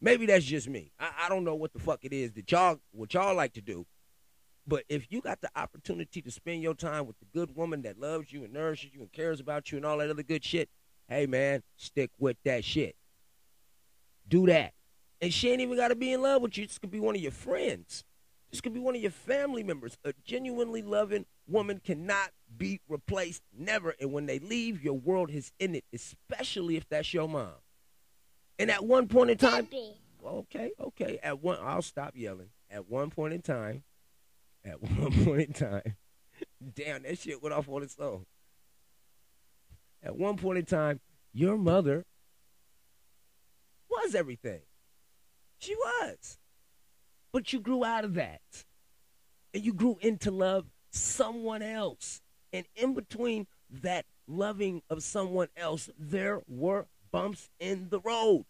Maybe 0.00 0.26
that's 0.26 0.44
just 0.44 0.68
me. 0.68 0.92
I, 0.98 1.10
I 1.22 1.28
don't 1.28 1.44
know 1.44 1.54
what 1.54 1.72
the 1.72 1.78
fuck 1.78 2.04
it 2.04 2.12
is 2.12 2.32
that 2.32 2.50
y'all 2.50 2.80
what 2.92 3.12
y'all 3.14 3.34
like 3.34 3.52
to 3.54 3.60
do. 3.60 3.86
But 4.66 4.84
if 4.88 5.10
you 5.10 5.20
got 5.20 5.40
the 5.40 5.50
opportunity 5.56 6.22
to 6.22 6.30
spend 6.30 6.62
your 6.62 6.74
time 6.74 7.06
with 7.06 7.18
the 7.18 7.26
good 7.34 7.56
woman 7.56 7.82
that 7.82 7.98
loves 7.98 8.32
you 8.32 8.44
and 8.44 8.52
nourishes 8.52 8.94
you 8.94 9.00
and 9.00 9.12
cares 9.12 9.40
about 9.40 9.72
you 9.72 9.78
and 9.78 9.86
all 9.86 9.98
that 9.98 10.10
other 10.10 10.22
good 10.22 10.44
shit, 10.44 10.68
hey 11.08 11.26
man, 11.26 11.62
stick 11.76 12.10
with 12.18 12.36
that 12.44 12.64
shit. 12.64 12.96
Do 14.28 14.46
that. 14.46 14.74
And 15.20 15.32
she 15.34 15.50
ain't 15.50 15.60
even 15.60 15.76
got 15.76 15.88
to 15.88 15.96
be 15.96 16.12
in 16.12 16.22
love 16.22 16.40
with 16.40 16.56
you. 16.56 16.66
This 16.66 16.78
could 16.78 16.90
be 16.90 17.00
one 17.00 17.16
of 17.16 17.20
your 17.20 17.32
friends. 17.32 18.04
This 18.50 18.60
could 18.60 18.74
be 18.74 18.80
one 18.80 18.96
of 18.96 19.02
your 19.02 19.10
family 19.10 19.62
members. 19.62 19.98
A 20.04 20.12
genuinely 20.24 20.82
loving 20.82 21.26
woman 21.46 21.80
cannot 21.84 22.30
be 22.56 22.80
replaced, 22.88 23.42
never. 23.56 23.94
And 24.00 24.12
when 24.12 24.26
they 24.26 24.38
leave, 24.38 24.82
your 24.82 24.94
world 24.94 25.30
is 25.30 25.52
it, 25.58 25.84
especially 25.92 26.76
if 26.76 26.88
that's 26.88 27.12
your 27.12 27.28
mom. 27.28 27.54
And 28.60 28.70
at 28.70 28.84
one 28.84 29.08
point 29.08 29.30
in 29.30 29.38
time, 29.38 29.64
Debbie. 29.64 29.96
okay, 30.24 30.70
okay. 30.78 31.18
At 31.22 31.42
one, 31.42 31.58
I'll 31.62 31.80
stop 31.80 32.12
yelling. 32.14 32.50
At 32.70 32.90
one 32.90 33.10
point 33.10 33.32
in 33.32 33.40
time, 33.40 33.84
at 34.64 34.82
one 34.98 35.24
point 35.24 35.40
in 35.40 35.52
time, 35.52 35.96
damn, 36.74 37.02
that 37.04 37.18
shit 37.18 37.42
went 37.42 37.54
off 37.54 37.68
on 37.68 37.82
its 37.82 37.96
own. 37.98 38.26
At 40.02 40.16
one 40.16 40.36
point 40.36 40.58
in 40.58 40.66
time, 40.66 41.00
your 41.32 41.56
mother 41.56 42.04
was 43.88 44.14
everything. 44.14 44.60
She 45.58 45.74
was. 45.74 46.38
But 47.32 47.52
you 47.52 47.60
grew 47.60 47.84
out 47.84 48.04
of 48.04 48.14
that. 48.14 48.40
And 49.54 49.64
you 49.64 49.72
grew 49.72 49.98
into 50.00 50.30
love 50.30 50.66
someone 50.90 51.62
else. 51.62 52.20
And 52.52 52.66
in 52.76 52.94
between 52.94 53.46
that 53.82 54.06
loving 54.26 54.82
of 54.90 55.02
someone 55.02 55.48
else, 55.56 55.90
there 55.98 56.40
were 56.46 56.86
bumps 57.12 57.48
in 57.58 57.88
the 57.90 58.00
road. 58.00 58.46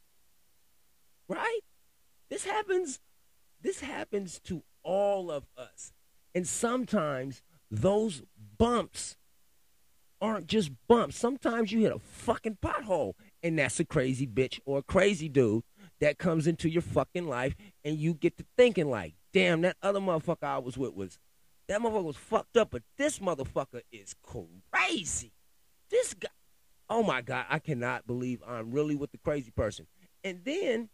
Right? 1.29 1.61
This 2.29 2.45
happens 2.45 3.01
this 3.63 3.81
happens 3.81 4.41
to 4.45 4.63
all 4.83 5.31
of 5.31 5.45
us. 5.57 5.93
And 6.35 6.47
sometimes 6.47 7.43
those 7.71 8.23
bumps 8.59 9.17
aren't 10.21 10.47
just 10.47 10.71
bumps. 10.87 11.17
Sometimes 11.17 11.73
you 11.73 11.81
hit 11.81 11.93
a 11.93 11.99
fucking 11.99 12.59
pothole 12.63 13.15
and 13.43 13.59
that's 13.59 13.81
a 13.81 13.85
crazy 13.85 14.27
bitch 14.27 14.61
or 14.65 14.79
a 14.79 14.83
crazy 14.83 15.29
dude 15.29 15.63
that 16.01 16.19
comes 16.19 16.47
into 16.47 16.69
your 16.69 16.83
fucking 16.83 17.27
life 17.27 17.55
and 17.85 17.97
you 17.97 18.15
get 18.15 18.37
to 18.39 18.45
thinking 18.57 18.91
like, 18.91 19.15
damn, 19.33 19.63
that 19.63 19.77
other 19.83 20.01
motherfucker 20.01 20.45
I 20.45 20.59
was 20.59 20.77
with 20.77 20.95
was 20.95 21.19
that 21.69 21.81
motherfucker 21.81 22.05
was 22.05 22.17
fucked 22.17 22.57
up, 22.57 22.71
but 22.71 22.83
this 22.99 23.19
motherfucker 23.21 23.83
is 23.93 24.15
crazy. 24.23 25.33
This 25.91 26.15
guy 26.15 26.29
Oh 26.91 27.05
my 27.05 27.23
God, 27.23 27.47
I 27.49 27.61
cannot 27.61 28.07
believe 28.07 28.43
I'm 28.47 28.73
really 28.73 28.97
with 28.97 29.13
the 29.13 29.19
crazy 29.19 29.53
person. 29.53 29.87
And 30.25 30.41
then 30.45 30.89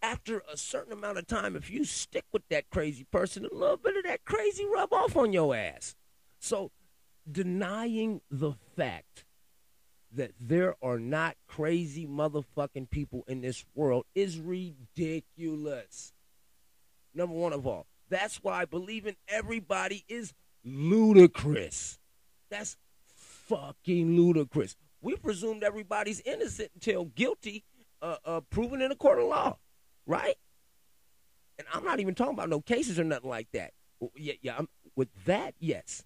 after 0.00 0.42
a 0.50 0.56
certain 0.56 0.92
amount 0.92 1.18
of 1.18 1.26
time, 1.26 1.56
if 1.56 1.68
you 1.68 1.84
stick 1.84 2.24
with 2.32 2.42
that 2.50 2.70
crazy 2.70 3.04
person, 3.10 3.44
a 3.44 3.52
little 3.52 3.76
bit 3.76 3.96
of 3.96 4.04
that 4.04 4.24
crazy 4.24 4.64
rub 4.64 4.92
off 4.92 5.16
on 5.16 5.32
your 5.32 5.54
ass. 5.54 5.96
So 6.38 6.70
denying 7.30 8.20
the 8.30 8.52
fact 8.76 9.24
that 10.12 10.30
there 10.40 10.76
are 10.80 11.00
not 11.00 11.36
crazy 11.48 12.06
motherfucking 12.06 12.88
people 12.90 13.24
in 13.26 13.40
this 13.40 13.64
world 13.74 14.04
is 14.14 14.38
ridiculous. 14.38 16.12
Number 17.12 17.34
one 17.34 17.52
of 17.52 17.66
all. 17.66 17.86
That's 18.08 18.36
why 18.36 18.64
believing 18.64 19.16
everybody 19.26 20.04
is 20.08 20.32
ludicrous. 20.64 21.98
That's 22.48 22.76
fucking 23.46 24.16
ludicrous. 24.16 24.76
We 25.00 25.16
presumed 25.16 25.62
everybody's 25.62 26.20
innocent 26.20 26.70
until 26.74 27.06
guilty, 27.06 27.64
uh, 28.02 28.16
uh, 28.24 28.40
proven 28.50 28.80
in 28.80 28.90
a 28.90 28.96
court 28.96 29.18
of 29.18 29.26
law, 29.26 29.58
right? 30.06 30.36
And 31.58 31.66
I'm 31.72 31.84
not 31.84 32.00
even 32.00 32.14
talking 32.14 32.34
about 32.34 32.48
no 32.48 32.60
cases 32.60 32.98
or 32.98 33.04
nothing 33.04 33.30
like 33.30 33.48
that. 33.52 33.72
Yeah, 34.16 34.34
yeah. 34.42 34.56
I'm, 34.58 34.68
with 34.94 35.08
that, 35.24 35.54
yes, 35.58 36.04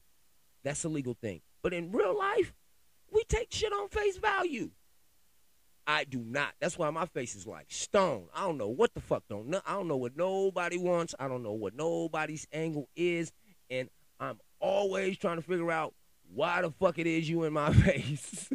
that's 0.63 0.85
a 0.85 0.89
legal 0.89 1.15
thing. 1.15 1.41
But 1.63 1.73
in 1.73 1.93
real 1.93 2.17
life, 2.17 2.53
we 3.13 3.25
take 3.29 3.53
shit 3.53 3.73
on 3.73 3.89
face 3.89 4.17
value. 4.17 4.71
I 5.87 6.05
do 6.05 6.21
not. 6.21 6.53
That's 6.61 6.79
why 6.79 6.91
my 6.91 7.07
face 7.07 7.35
is 7.35 7.47
like 7.47 7.67
stone. 7.69 8.27
I 8.35 8.43
don't 8.43 8.59
know 8.59 8.69
what 8.69 8.95
the 8.95 9.01
fuck 9.01 9.25
don't. 9.29 9.49
know. 9.49 9.61
I 9.67 9.73
don't 9.73 9.89
know 9.89 9.97
what 9.97 10.17
nobody 10.17 10.79
wants. 10.79 11.15
I 11.19 11.27
don't 11.27 11.43
know 11.43 11.53
what 11.53 11.75
nobody's 11.75 12.47
angle 12.53 12.89
is, 12.95 13.33
and 13.69 13.89
I'm 14.21 14.39
always 14.61 15.19
trying 15.19 15.37
to 15.37 15.43
figure 15.43 15.73
out 15.73 15.95
why 16.33 16.63
the 16.63 16.71
fuck 16.71 16.99
it 16.99 17.07
is 17.07 17.29
you 17.29 17.45
in 17.45 17.53
my 17.53 17.73
face. 17.85 18.51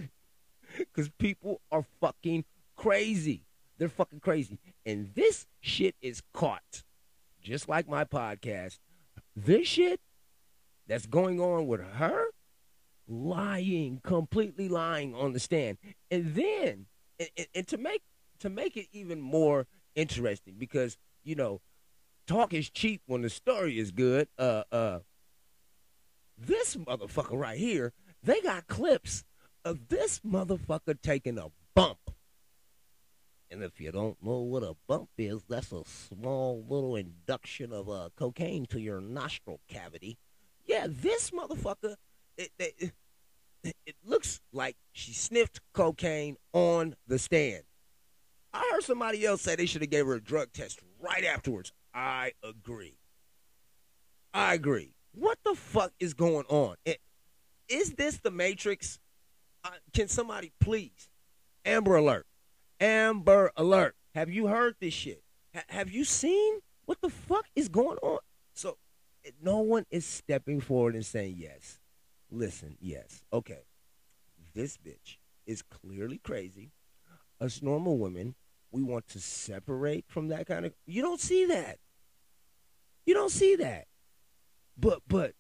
Because 0.78 1.10
people 1.20 1.62
are 1.72 1.86
fucking 2.02 2.46
crazy. 2.76 3.46
They're 3.78 3.90
fucking 3.90 4.20
crazy. 4.22 4.60
And 4.86 5.12
this 5.16 5.48
shit 5.62 5.96
is 6.02 6.22
caught. 6.34 6.84
Just 7.42 7.68
like 7.70 7.88
my 7.88 8.04
podcast. 8.06 8.80
This 9.36 9.68
shit 9.68 10.00
that's 10.88 11.06
going 11.06 11.40
on 11.40 11.68
with 11.68 11.82
her, 11.82 12.26
lying, 13.08 14.00
completely 14.04 14.68
lying 14.70 15.14
on 15.14 15.34
the 15.34 15.40
stand. 15.40 15.78
And 16.10 16.36
then, 16.36 16.86
and, 17.20 17.30
and- 17.54 17.68
to 17.68 17.78
make 17.78 18.02
to 18.40 18.50
make 18.50 18.76
it 18.76 18.88
even 18.92 19.22
more 19.22 19.66
interesting, 19.96 20.56
because, 20.58 20.98
you 21.24 21.36
know, 21.36 21.62
talk 22.28 22.54
is 22.54 22.70
cheap 22.70 23.02
when 23.06 23.22
the 23.22 23.30
story 23.30 23.80
is 23.80 23.92
good. 23.92 24.28
Uh 24.38 24.64
uh 24.72 25.00
this 26.38 26.76
motherfucker 26.76 27.40
right 27.40 27.58
here, 27.58 27.94
they 28.24 28.42
got 28.42 28.68
clips 28.68 29.24
of 29.64 29.88
this 29.90 30.20
motherfucker 30.20 31.02
taking 31.02 31.38
a 31.38 31.48
bump. 31.74 32.00
And 33.52 33.64
if 33.64 33.80
you 33.80 33.92
don't 33.92 34.22
know 34.24 34.40
what 34.40 34.64
a 34.64 34.76
bump 34.88 35.10
is, 35.18 35.44
that's 35.48 35.72
a 35.72 35.84
small 35.86 36.66
little 36.68 36.96
induction 36.96 37.72
of 37.72 37.90
uh, 37.90 38.10
cocaine 38.16 38.66
to 38.68 38.80
your 38.80 39.00
nostril 39.00 39.60
cavity. 39.68 40.18
Yeah, 40.66 40.88
this 40.90 41.30
motherfucker, 41.30 41.96
it, 42.38 42.50
it, 42.58 42.92
it, 43.64 43.96
looks 44.04 44.42
like 44.52 44.76
she 44.92 45.14
sniffed 45.14 45.60
cocaine 45.74 46.38
on 46.54 46.96
the 47.08 47.20
stand. 47.20 47.64
I 48.54 48.70
heard 48.72 48.84
somebody 48.84 49.26
else 49.26 49.42
say 49.42 49.56
they 49.56 49.66
should 49.66 49.82
have 49.82 49.92
gave 49.92 50.06
her 50.08 50.14
a 50.16 50.22
drug 50.22 50.52
test 50.52 50.80
right 51.00 51.24
afterwards. 51.24 51.72
I 51.94 52.34
agree. 52.44 52.98
I 54.34 54.54
agree. 54.54 54.95
What 55.16 55.40
the 55.46 55.56
fuck 55.56 55.94
is 56.00 56.14
going 56.14 56.46
on? 56.50 56.76
Is 57.68 57.94
this 57.94 58.18
the 58.18 58.32
Matrix? 58.32 59.00
Uh, 59.64 59.70
can 59.94 60.08
somebody 60.08 60.52
please? 60.60 61.10
Amber 61.64 61.96
Alert. 61.96 62.28
Amber 62.80 63.52
Alert. 63.56 63.96
Have 64.14 64.30
you 64.30 64.48
heard 64.48 64.76
this 64.80 64.94
shit? 64.94 65.24
Ha- 65.54 65.64
have 65.70 65.90
you 65.90 66.04
seen 66.04 66.60
what 66.86 67.02
the 67.02 67.10
fuck 67.10 67.46
is 67.56 67.70
going 67.70 67.98
on? 68.00 68.20
So, 68.54 68.78
no 69.42 69.60
one 69.60 69.86
is 69.90 70.06
stepping 70.06 70.60
forward 70.60 70.96
and 70.96 71.06
saying, 71.06 71.36
yes. 71.38 71.80
Listen, 72.30 72.78
yes. 72.80 73.24
Okay. 73.34 73.64
This 74.54 74.78
bitch 74.78 75.18
is 75.48 75.62
clearly 75.62 76.20
crazy. 76.20 76.72
Us 77.42 77.62
normal 77.62 77.98
women, 77.98 78.36
we 78.72 78.84
want 78.84 79.08
to 79.10 79.20
separate 79.20 80.06
from 80.08 80.28
that 80.28 80.46
kind 80.46 80.66
of. 80.66 80.74
You 80.86 81.02
don't 81.02 81.20
see 81.20 81.46
that. 81.46 81.80
You 83.06 83.14
don't 83.14 83.32
see 83.32 83.56
that. 83.56 83.88
But 84.78 85.02
but 85.08 85.34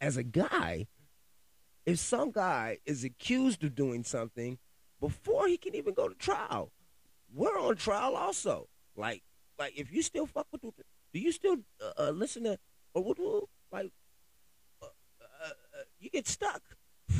as 0.00 0.16
a 0.16 0.22
guy, 0.22 0.86
if 1.86 1.98
some 1.98 2.30
guy 2.30 2.78
is 2.86 3.04
accused 3.04 3.64
of 3.64 3.74
doing 3.74 4.04
something 4.04 4.58
before 5.00 5.48
he 5.48 5.56
can 5.56 5.74
even 5.74 5.94
go 5.94 6.08
to 6.08 6.14
trial, 6.14 6.70
we're 7.32 7.58
on 7.58 7.76
trial 7.76 8.14
also. 8.16 8.68
Like 8.96 9.22
like 9.58 9.76
if 9.78 9.92
you 9.92 10.02
still 10.02 10.26
fuck 10.26 10.46
with, 10.52 10.62
do 10.62 10.72
you 11.20 11.32
still 11.32 11.56
uh, 11.82 11.92
uh, 12.08 12.10
listen 12.10 12.44
to 12.44 12.58
or 12.94 13.02
what? 13.04 13.18
what- 13.18 13.44
Like 13.72 13.90
uh, 14.82 14.86
uh, 14.86 15.48
uh, 15.48 15.84
you 15.98 16.10
get 16.10 16.28
stuck. 16.28 16.62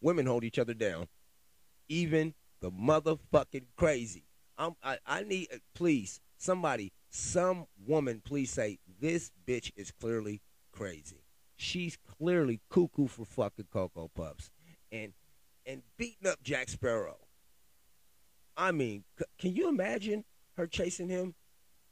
Women 0.00 0.26
hold 0.26 0.44
each 0.44 0.58
other 0.58 0.74
down, 0.74 1.06
even 1.88 2.34
the 2.60 2.70
motherfucking 2.70 3.66
crazy. 3.76 4.24
I'm, 4.58 4.74
I, 4.82 4.98
I 5.06 5.22
need, 5.22 5.48
uh, 5.52 5.58
please, 5.74 6.20
somebody, 6.42 6.92
some 7.10 7.66
woman, 7.86 8.20
please 8.24 8.50
say, 8.50 8.78
this 9.00 9.30
bitch 9.46 9.70
is 9.76 9.90
clearly 9.90 10.42
crazy. 10.72 11.24
She's 11.56 11.96
clearly 12.18 12.60
cuckoo 12.68 13.06
for 13.06 13.24
fucking 13.24 13.66
Cocoa 13.72 14.10
Puffs 14.14 14.50
and, 14.90 15.12
and 15.64 15.82
beating 15.96 16.28
up 16.28 16.42
Jack 16.42 16.68
Sparrow. 16.68 17.18
I 18.56 18.72
mean, 18.72 19.04
c- 19.18 19.24
can 19.38 19.54
you 19.54 19.68
imagine 19.68 20.24
her 20.56 20.66
chasing 20.66 21.08
him 21.08 21.34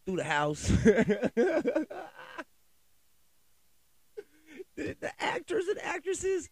through 0.05 0.17
the 0.17 0.25
house? 0.25 0.71
The 4.77 5.13
actors 5.19 5.67
and 5.69 5.79
actresses 5.83 6.49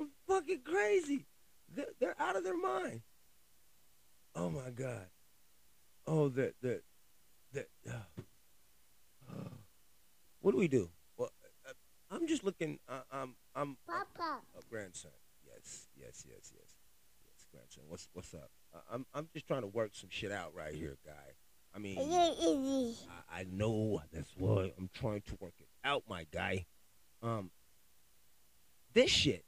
are 0.00 0.06
fucking 0.26 0.62
crazy. 0.64 1.26
They're, 1.72 1.86
they're 2.00 2.16
out 2.20 2.34
of 2.34 2.42
their 2.42 2.56
mind. 2.56 3.02
Oh 4.34 4.50
my 4.50 4.70
god. 4.70 5.06
Oh, 6.04 6.28
the 6.28 6.52
the 6.62 6.82
the. 7.52 7.66
Uh, 7.88 7.92
uh, 9.30 9.48
what 10.40 10.52
do 10.52 10.58
we 10.58 10.68
do? 10.68 10.90
Well, 11.16 11.30
uh, 11.68 11.72
I'm 12.10 12.26
just 12.26 12.44
looking. 12.44 12.78
Uh, 12.88 13.00
I'm 13.12 13.36
I'm 13.54 13.76
Papa. 13.86 14.40
a 14.58 14.62
grandson. 14.68 15.12
Yes, 15.46 15.88
yes, 15.96 16.24
yes, 16.28 16.52
yes, 16.54 16.74
yes, 17.24 17.46
grandson. 17.52 17.84
What's 17.88 18.08
what's 18.12 18.32
up? 18.34 18.50
Uh, 18.74 18.78
I'm 18.92 19.06
I'm 19.14 19.28
just 19.32 19.46
trying 19.46 19.62
to 19.62 19.66
work 19.68 19.90
some 19.94 20.10
shit 20.10 20.32
out 20.32 20.54
right 20.54 20.74
here, 20.74 20.96
guy. 21.04 21.34
I 21.74 21.78
mean, 21.78 21.98
Is 21.98 22.08
it 22.10 22.34
easy? 22.42 22.96
I, 23.30 23.40
I 23.40 23.46
know 23.50 24.02
that's 24.12 24.32
why 24.36 24.72
I'm 24.76 24.90
trying 24.92 25.22
to 25.22 25.36
work 25.38 25.54
it 25.60 25.68
out, 25.84 26.02
my 26.08 26.26
guy. 26.32 26.66
Um, 27.22 27.50
this 28.92 29.10
shit, 29.10 29.44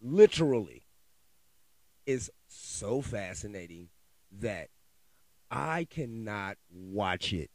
literally, 0.00 0.86
is 2.06 2.30
so 2.48 3.02
fascinating 3.02 3.90
that 4.32 4.70
I 5.50 5.86
cannot 5.88 6.56
watch 6.70 7.32
it 7.32 7.50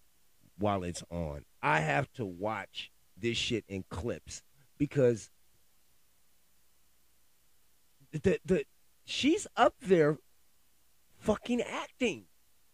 while 0.58 0.84
it's 0.84 1.04
on. 1.10 1.46
I 1.62 1.80
have 1.80 2.12
to 2.14 2.26
watch 2.26 2.92
this 3.18 3.38
shit 3.38 3.64
in 3.68 3.84
clips 3.90 4.42
because 4.78 5.30
the 8.12 8.40
the 8.46 8.66
she's 9.06 9.48
up 9.56 9.76
there 9.82 10.18
fucking 11.20 11.62
acting. 11.62 12.26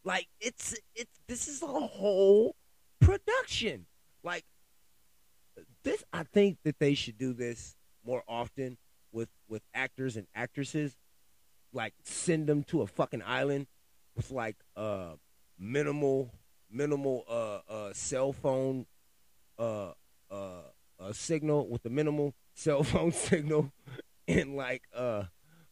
Like 0.04 0.28
it's 0.40 0.76
it's 0.96 1.20
this 1.28 1.48
is 1.48 1.62
a 1.62 1.68
whole 1.68 2.56
production. 3.00 3.86
Like 4.24 4.46
this 5.84 6.04
i 6.12 6.24
think 6.24 6.58
that 6.64 6.80
they 6.80 6.94
should 6.94 7.18
do 7.18 7.34
this 7.34 7.76
more 8.06 8.24
often 8.28 8.78
with 9.12 9.30
with 9.48 9.62
actors 9.74 10.16
and 10.16 10.28
actresses. 10.36 10.96
Like 11.74 11.94
send 12.04 12.48
them 12.48 12.64
to 12.66 12.82
a 12.82 12.88
fucking 12.88 13.22
island 13.26 13.68
with 14.20 14.32
like 14.32 14.58
uh 14.76 15.14
minimal 15.58 16.30
minimal 16.70 17.24
uh 17.30 17.72
uh 17.72 17.94
cell 17.94 18.34
phone 18.34 18.86
uh 19.58 19.92
uh 20.30 20.62
uh 21.00 21.14
signal 21.14 21.66
with 21.70 21.82
the 21.84 21.90
minimal 21.90 22.34
cell 22.54 22.84
phone 22.84 23.14
signal 23.14 23.72
and 24.28 24.58
like 24.58 24.84
uh 24.94 25.24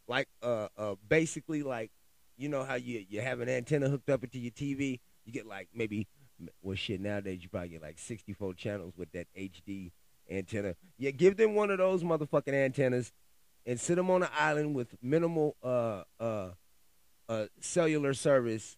like 0.06 0.28
uh 0.42 0.68
uh 0.78 0.94
basically 1.06 1.62
like 1.62 1.90
you 2.38 2.48
know 2.48 2.64
how 2.64 2.74
you 2.74 3.04
you 3.06 3.20
have 3.20 3.40
an 3.40 3.50
antenna 3.50 3.86
hooked 3.86 4.08
up 4.08 4.24
into 4.24 4.38
your 4.38 4.50
TV 4.52 4.98
you 5.26 5.32
get 5.32 5.46
like 5.46 5.68
maybe 5.74 6.06
well 6.62 6.74
shit 6.74 7.02
nowadays 7.02 7.42
you 7.42 7.50
probably 7.50 7.68
get 7.68 7.82
like 7.82 7.98
64 7.98 8.54
channels 8.54 8.94
with 8.96 9.12
that 9.12 9.26
HD 9.38 9.90
antenna. 10.30 10.74
Yeah 10.96 11.10
give 11.10 11.36
them 11.36 11.54
one 11.54 11.70
of 11.70 11.76
those 11.76 12.02
motherfucking 12.02 12.54
antennas 12.54 13.12
and 13.66 13.78
sit 13.78 13.96
them 13.96 14.10
on 14.10 14.22
an 14.22 14.30
island 14.38 14.74
with 14.74 14.96
minimal 15.02 15.54
uh 15.62 16.04
uh 16.18 16.48
uh 17.28 17.46
cellular 17.60 18.14
service 18.14 18.76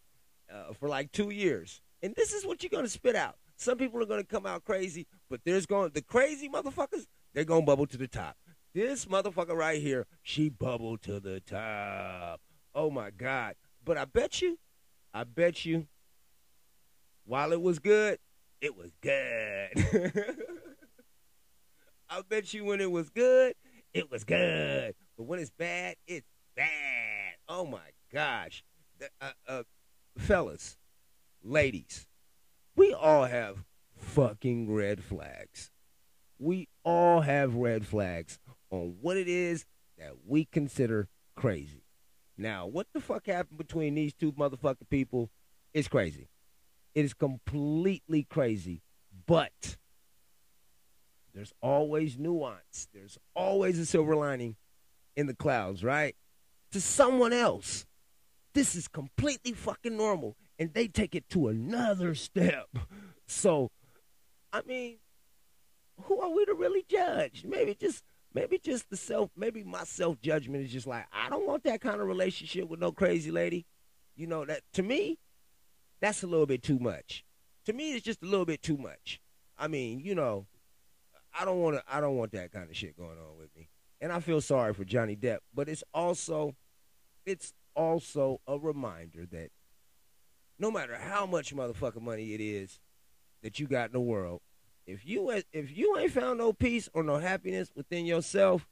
uh, 0.53 0.73
for 0.73 0.89
like 0.89 1.13
2 1.13 1.31
years 1.31 1.81
and 2.03 2.15
this 2.15 2.33
is 2.33 2.45
what 2.45 2.63
you're 2.63 2.71
going 2.71 2.85
to 2.85 2.91
spit 2.91 3.15
out 3.17 3.37
some 3.57 3.79
people 3.79 4.03
are 4.03 4.07
going 4.07 4.21
to 4.21 4.27
come 4.27 4.47
out 4.47 4.65
crazy 4.65 5.07
but 5.29 5.41
there's 5.45 5.67
going 5.67 5.91
the 5.95 6.03
crazy 6.03 6.49
motherfuckers 6.49 7.07
they're 7.33 7.45
going 7.45 7.63
to 7.63 7.67
bubble 7.67 7.87
to 7.87 7.97
the 7.97 8.09
top 8.09 8.37
this 8.73 9.07
motherfucker 9.07 9.57
right 9.57 9.83
here, 9.83 10.07
she 10.23 10.49
bubbled 10.49 11.03
to 11.03 11.19
the 11.19 11.41
top. 11.41 12.41
Oh 12.73 12.89
my 12.91 13.11
God. 13.11 13.55
But 13.85 13.99
I 13.99 14.05
bet 14.05 14.41
you, 14.41 14.59
I 15.13 15.25
bet 15.25 15.65
you, 15.65 15.89
while 17.25 17.53
it 17.53 17.61
was 17.61 17.81
good, 17.81 18.19
it 18.61 18.77
was 18.77 18.93
good. 19.01 19.71
I 22.09 22.23
bet 22.29 22.55
you 22.55 22.65
when 22.65 22.81
it 22.81 22.91
was 22.91 23.11
good, 23.11 23.55
it 23.93 24.11
was 24.11 24.23
good. 24.23 24.95
But 25.17 25.25
when 25.25 25.41
it's 25.41 25.51
bad, 25.51 25.97
it's 26.07 26.29
bad. 26.57 27.35
Oh 27.49 27.67
my 27.67 27.81
gosh. 28.13 28.65
Uh, 29.21 29.31
uh, 29.49 29.63
fellas, 30.19 30.77
ladies, 31.43 32.07
we 32.77 32.93
all 32.93 33.25
have 33.25 33.65
fucking 33.97 34.73
red 34.73 35.03
flags. 35.03 35.71
We 36.39 36.69
all 36.85 37.21
have 37.21 37.55
red 37.55 37.87
flags 37.87 38.39
on 38.71 38.97
what 39.01 39.17
it 39.17 39.29
is 39.29 39.65
that 39.99 40.13
we 40.27 40.45
consider 40.45 41.09
crazy. 41.35 41.85
Now, 42.37 42.67
what 42.67 42.87
the 42.95 43.01
fuck 43.01 43.27
happened 43.27 43.59
between 43.59 43.95
these 43.95 44.15
two 44.15 44.33
motherfucking 44.33 44.89
people 44.89 45.31
is 45.75 45.89
crazy. 45.89 46.29
It 46.95 47.05
is 47.05 47.15
completely 47.15 48.25
crazy. 48.25 48.83
But 49.27 49.77
there's 51.35 51.53
always 51.61 52.19
nuance. 52.19 52.89
There's 52.93 53.19
always 53.35 53.79
a 53.79 53.87
silver 53.87 54.17
lining 54.17 54.57
in 55.17 55.27
the 55.27 55.35
clouds, 55.35 55.85
right? 55.85 56.17
To 56.73 56.81
someone 56.81 57.33
else, 57.33 57.85
this 58.55 58.75
is 58.75 58.89
completely 58.89 59.53
fucking 59.53 59.97
normal. 59.97 60.37
And 60.59 60.75
they 60.75 60.89
take 60.89 61.15
it 61.15 61.29
to 61.31 61.49
another 61.49 62.15
step. 62.15 62.69
So, 63.27 63.71
I 64.53 64.63
mean, 64.67 64.99
who 66.03 66.21
are 66.21 66.31
we 66.31 66.45
to 66.47 66.55
really 66.55 66.85
judge? 66.89 67.45
Maybe 67.47 67.75
just 67.75 68.03
maybe 68.35 68.59
just 68.59 68.91
the 68.91 68.97
self 68.97 69.31
maybe 69.37 69.63
my 69.63 69.85
self 69.85 70.21
judgment 70.21 70.65
is 70.65 70.73
just 70.73 70.87
like 70.87 71.07
I 71.13 71.29
don't 71.29 71.47
want 71.47 71.65
that 71.65 71.81
kind 71.81 72.01
of 72.01 72.07
relationship 72.07 72.69
with 72.69 72.81
no 72.81 72.93
crazy 72.93 73.31
lady. 73.31 73.67
You 74.17 74.27
know 74.27 74.45
that 74.45 74.63
to 74.75 74.83
me, 74.83 75.19
that's 76.01 76.23
a 76.23 76.27
little 76.27 76.47
bit 76.47 76.63
too 76.63 76.79
much. 76.79 77.25
To 77.67 77.73
me, 77.73 77.93
it's 77.93 78.05
just 78.05 78.23
a 78.23 78.27
little 78.27 78.47
bit 78.47 78.63
too 78.63 78.77
much. 78.77 79.21
I 79.57 79.69
mean, 79.69 80.01
you 80.01 80.15
know, 80.15 80.47
I 81.39 81.45
don't 81.45 81.61
want 81.61 81.77
to. 81.77 81.85
I 81.89 82.01
don't 82.01 82.17
want 82.17 82.33
that 82.33 82.53
kind 82.53 82.69
of 82.69 82.77
shit 82.77 82.97
going 82.97 83.19
on 83.19 83.39
with 83.39 83.55
me. 83.57 83.69
And 84.01 84.13
I 84.13 84.21
feel 84.21 84.41
sorry 84.41 84.73
for 84.73 84.85
Johnny 84.85 85.15
Depp, 85.15 85.41
but 85.55 85.69
it's 85.69 85.85
also, 85.93 86.55
it's 87.27 87.53
also 87.75 88.41
a 88.47 88.59
reminder 88.59 89.27
that 89.33 89.51
no 90.59 90.71
matter 90.71 90.97
how 90.97 91.27
much 91.27 91.55
motherfucking 91.55 92.03
money 92.03 92.35
it 92.35 92.41
is 92.41 92.81
that 93.43 93.59
you 93.59 93.67
got 93.67 93.87
in 93.87 93.93
the 93.93 94.01
world, 94.01 94.41
if 94.87 95.07
you 95.07 95.31
if 95.53 95.77
you 95.77 95.97
ain't 95.99 96.13
found 96.13 96.39
no 96.39 96.53
peace 96.53 96.89
or 96.93 97.03
no 97.03 97.19
happiness 97.19 97.71
within 97.75 98.07
yourself, 98.07 98.67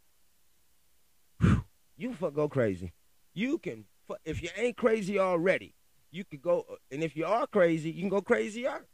whew, 1.40 1.64
you 1.96 2.12
fuck 2.14 2.34
go 2.34 2.48
crazy. 2.48 2.92
You 3.34 3.58
can 3.58 3.84
if 4.24 4.42
you 4.42 4.48
ain't 4.56 4.76
crazy 4.76 5.18
already, 5.18 5.74
you 6.10 6.24
could 6.24 6.42
go. 6.42 6.64
And 6.90 7.02
if 7.02 7.16
you 7.16 7.24
are 7.26 7.46
crazy, 7.46 7.90
you 7.90 8.00
can 8.00 8.08
go 8.08 8.20
crazier. 8.20 8.84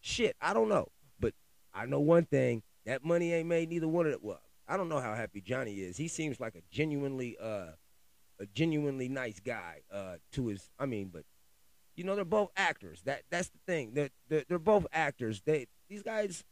Shit, 0.00 0.36
I 0.40 0.52
don't 0.52 0.68
know, 0.68 0.88
but 1.20 1.34
I 1.72 1.86
know 1.86 2.00
one 2.00 2.24
thing: 2.24 2.62
that 2.86 3.04
money 3.04 3.32
ain't 3.32 3.48
made 3.48 3.68
neither 3.68 3.88
one 3.88 4.06
of 4.06 4.12
it. 4.12 4.22
Well, 4.22 4.40
I 4.66 4.76
don't 4.76 4.88
know 4.88 5.00
how 5.00 5.14
happy 5.14 5.40
Johnny 5.40 5.74
is. 5.74 5.96
He 5.96 6.08
seems 6.08 6.40
like 6.40 6.54
a 6.54 6.62
genuinely 6.70 7.36
uh 7.40 7.72
a 8.40 8.46
genuinely 8.46 9.08
nice 9.08 9.40
guy 9.40 9.80
uh 9.92 10.16
to 10.32 10.48
his. 10.48 10.70
I 10.78 10.86
mean, 10.86 11.10
but 11.12 11.24
you 11.96 12.04
know 12.04 12.14
they're 12.14 12.24
both 12.24 12.50
actors. 12.56 13.02
That 13.04 13.22
that's 13.30 13.48
the 13.48 13.58
thing. 13.66 13.92
They're 13.94 14.10
they're, 14.28 14.44
they're 14.48 14.58
both 14.58 14.86
actors. 14.92 15.42
They 15.44 15.66
these 15.88 16.02
guys, 16.02 16.44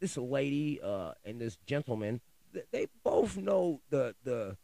this 0.00 0.16
lady 0.16 0.80
uh 0.82 1.12
and 1.24 1.40
this 1.40 1.56
gentleman, 1.66 2.20
they, 2.52 2.62
they 2.72 2.86
both 3.04 3.36
know 3.36 3.80
the 3.90 4.14
the 4.24 4.56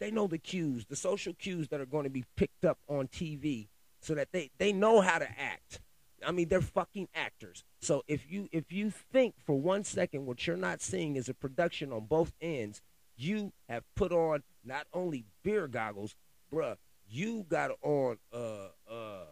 they 0.00 0.10
know 0.10 0.26
the 0.26 0.38
cues, 0.38 0.86
the 0.86 0.96
social 0.96 1.34
cues 1.34 1.68
that 1.68 1.80
are 1.80 1.86
going 1.86 2.04
to 2.04 2.10
be 2.10 2.24
picked 2.36 2.64
up 2.64 2.78
on 2.88 3.08
TV, 3.08 3.68
so 4.00 4.14
that 4.14 4.28
they 4.32 4.50
they 4.58 4.72
know 4.72 5.00
how 5.00 5.18
to 5.18 5.28
act. 5.40 5.80
I 6.26 6.32
mean, 6.32 6.48
they're 6.48 6.60
fucking 6.60 7.08
actors. 7.14 7.64
So 7.80 8.02
if 8.06 8.30
you 8.30 8.48
if 8.52 8.72
you 8.72 8.90
think 8.90 9.34
for 9.44 9.54
one 9.58 9.84
second 9.84 10.26
what 10.26 10.46
you're 10.46 10.56
not 10.56 10.80
seeing 10.80 11.16
is 11.16 11.28
a 11.28 11.34
production 11.34 11.92
on 11.92 12.06
both 12.06 12.32
ends, 12.40 12.80
you 13.16 13.52
have 13.68 13.84
put 13.94 14.12
on 14.12 14.42
not 14.64 14.86
only 14.92 15.24
beer 15.42 15.68
goggles, 15.68 16.14
bruh, 16.52 16.76
you 17.08 17.44
got 17.48 17.70
on 17.82 18.16
uh 18.32 18.68
uh 18.90 19.24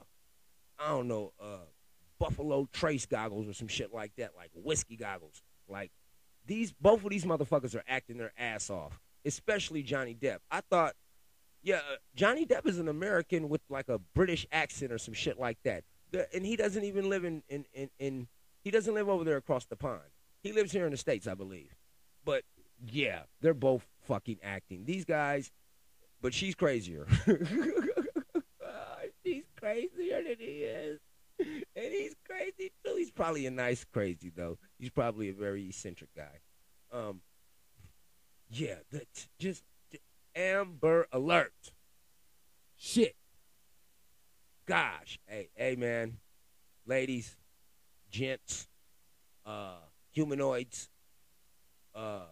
I 0.78 0.88
don't 0.88 1.08
know 1.08 1.32
uh 1.40 1.66
Buffalo 2.18 2.68
Trace 2.72 3.06
goggles 3.06 3.48
or 3.48 3.52
some 3.52 3.68
shit 3.68 3.92
like 3.92 4.12
that, 4.16 4.32
like 4.36 4.50
whiskey 4.54 4.96
goggles. 4.96 5.42
Like 5.68 5.90
these 6.46 6.72
both 6.72 7.04
of 7.04 7.10
these 7.10 7.24
motherfuckers 7.24 7.74
are 7.74 7.84
acting 7.88 8.18
their 8.18 8.32
ass 8.38 8.70
off, 8.70 9.00
especially 9.24 9.82
Johnny 9.82 10.14
Depp. 10.14 10.38
I 10.50 10.60
thought, 10.60 10.94
yeah, 11.62 11.76
uh, 11.76 11.96
Johnny 12.14 12.46
Depp 12.46 12.66
is 12.66 12.78
an 12.78 12.88
American 12.88 13.48
with 13.48 13.60
like 13.68 13.88
a 13.88 13.98
British 14.14 14.46
accent 14.52 14.92
or 14.92 14.98
some 14.98 15.14
shit 15.14 15.38
like 15.38 15.58
that, 15.64 15.84
The- 16.10 16.32
and 16.34 16.44
he 16.44 16.56
doesn't 16.56 16.84
even 16.84 17.08
live 17.08 17.24
in 17.24 17.42
in 17.48 17.64
in, 17.72 17.90
in 17.98 18.28
he 18.62 18.70
doesn't 18.70 18.94
live 18.94 19.08
over 19.08 19.24
there 19.24 19.36
across 19.36 19.64
the 19.66 19.76
pond. 19.76 20.02
He 20.42 20.52
lives 20.52 20.72
here 20.72 20.84
in 20.84 20.90
the 20.92 20.96
states, 20.96 21.26
I 21.26 21.34
believe. 21.34 21.74
But 22.24 22.42
yeah, 22.86 23.22
they're 23.40 23.54
both 23.54 23.84
fucking 24.02 24.38
acting. 24.42 24.84
These 24.84 25.04
guys, 25.04 25.50
but 26.20 26.34
she's 26.34 26.54
crazier. 26.54 27.06
she's 29.24 29.44
crazier 29.58 30.22
than 30.22 30.36
he 30.38 30.64
is. 30.64 31.00
And 31.38 31.92
he's 31.92 32.14
crazy 32.26 32.72
too. 32.84 32.94
He's 32.96 33.10
probably 33.10 33.46
a 33.46 33.50
nice 33.50 33.84
crazy 33.92 34.30
though. 34.34 34.58
He's 34.78 34.90
probably 34.90 35.28
a 35.28 35.32
very 35.32 35.68
eccentric 35.68 36.10
guy. 36.14 36.40
Um 36.92 37.20
yeah, 38.50 38.76
just 39.38 39.64
Amber 40.36 41.06
Alert. 41.10 41.72
Shit. 42.76 43.16
Gosh. 44.66 45.18
Hey, 45.26 45.48
hey 45.54 45.76
man. 45.76 46.18
Ladies, 46.86 47.36
gents, 48.10 48.68
uh 49.46 49.78
humanoids, 50.12 50.88
uh 51.94 52.26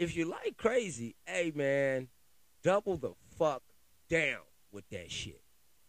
if 0.00 0.16
you 0.16 0.24
like 0.24 0.56
crazy, 0.56 1.14
hey 1.26 1.52
man, 1.54 2.08
double 2.64 2.96
the 2.96 3.12
fuck 3.38 3.62
down 4.08 4.40
with 4.72 4.88
that 4.88 5.12
shit. 5.12 5.42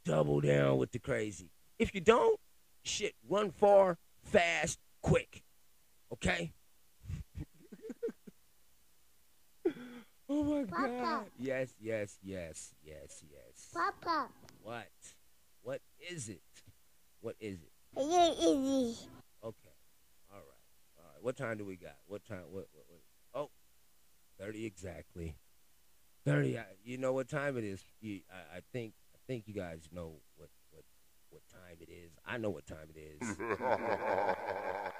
Double 0.03 0.41
down 0.41 0.77
with 0.77 0.91
the 0.91 0.99
crazy. 0.99 1.49
If 1.79 1.95
you 1.95 2.01
don't, 2.01 2.37
shit, 2.83 3.15
run 3.29 3.51
far, 3.51 3.97
fast, 4.21 4.79
quick. 5.01 5.43
Okay? 6.11 6.51
oh 10.29 10.43
my 10.43 10.65
Papa. 10.65 10.89
god. 11.01 11.25
Yes, 11.39 11.73
yes, 11.79 12.17
yes, 12.21 12.73
yes, 12.83 13.23
yes. 13.31 13.69
Papa, 13.73 14.27
What? 14.61 14.89
What 15.61 15.79
is 16.11 16.27
it? 16.27 16.41
What 17.21 17.37
is 17.39 17.59
it? 17.61 17.71
it 17.95 18.01
is 18.01 18.39
easy. 18.45 19.07
Okay. 19.41 19.75
All 20.33 20.37
right. 20.39 20.97
All 20.97 21.05
right. 21.13 21.21
What 21.23 21.37
time 21.37 21.57
do 21.57 21.63
we 21.63 21.77
got? 21.77 21.95
What 22.07 22.25
time? 22.25 22.41
What? 22.49 22.67
What? 22.73 22.85
what? 22.89 22.99
30 24.41 24.65
exactly. 24.65 25.35
30. 26.25 26.57
I, 26.57 26.63
you 26.83 26.97
know 26.97 27.13
what 27.13 27.29
time 27.29 27.57
it 27.57 27.63
is? 27.63 27.83
You, 28.01 28.21
I, 28.31 28.57
I 28.57 28.59
think. 28.73 28.93
I 29.13 29.19
think 29.27 29.47
you 29.47 29.53
guys 29.53 29.87
know 29.93 30.15
what 30.35 30.49
what 30.71 30.83
what 31.29 31.41
time 31.49 31.77
it 31.79 31.89
is. 31.89 32.11
I 32.25 32.37
know 32.37 32.49
what 32.49 32.65
time 32.65 32.89
it 32.93 32.99
is. 32.99 33.37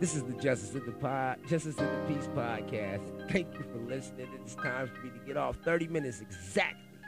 This 0.00 0.16
is 0.16 0.24
the 0.24 0.34
Justice 0.34 0.74
in 0.74 0.84
the 0.84 0.92
Pod, 0.92 1.38
Justice 1.48 1.78
in 1.78 1.86
the 1.86 2.14
Peace 2.14 2.26
podcast. 2.34 3.30
Thank 3.30 3.54
you 3.54 3.64
for 3.72 3.78
listening. 3.88 4.28
It's 4.42 4.54
time 4.54 4.86
for 4.88 5.00
me 5.00 5.08
to 5.08 5.18
get 5.26 5.38
off. 5.38 5.56
30 5.64 5.86
minutes 5.86 6.20
exactly. 6.20 6.98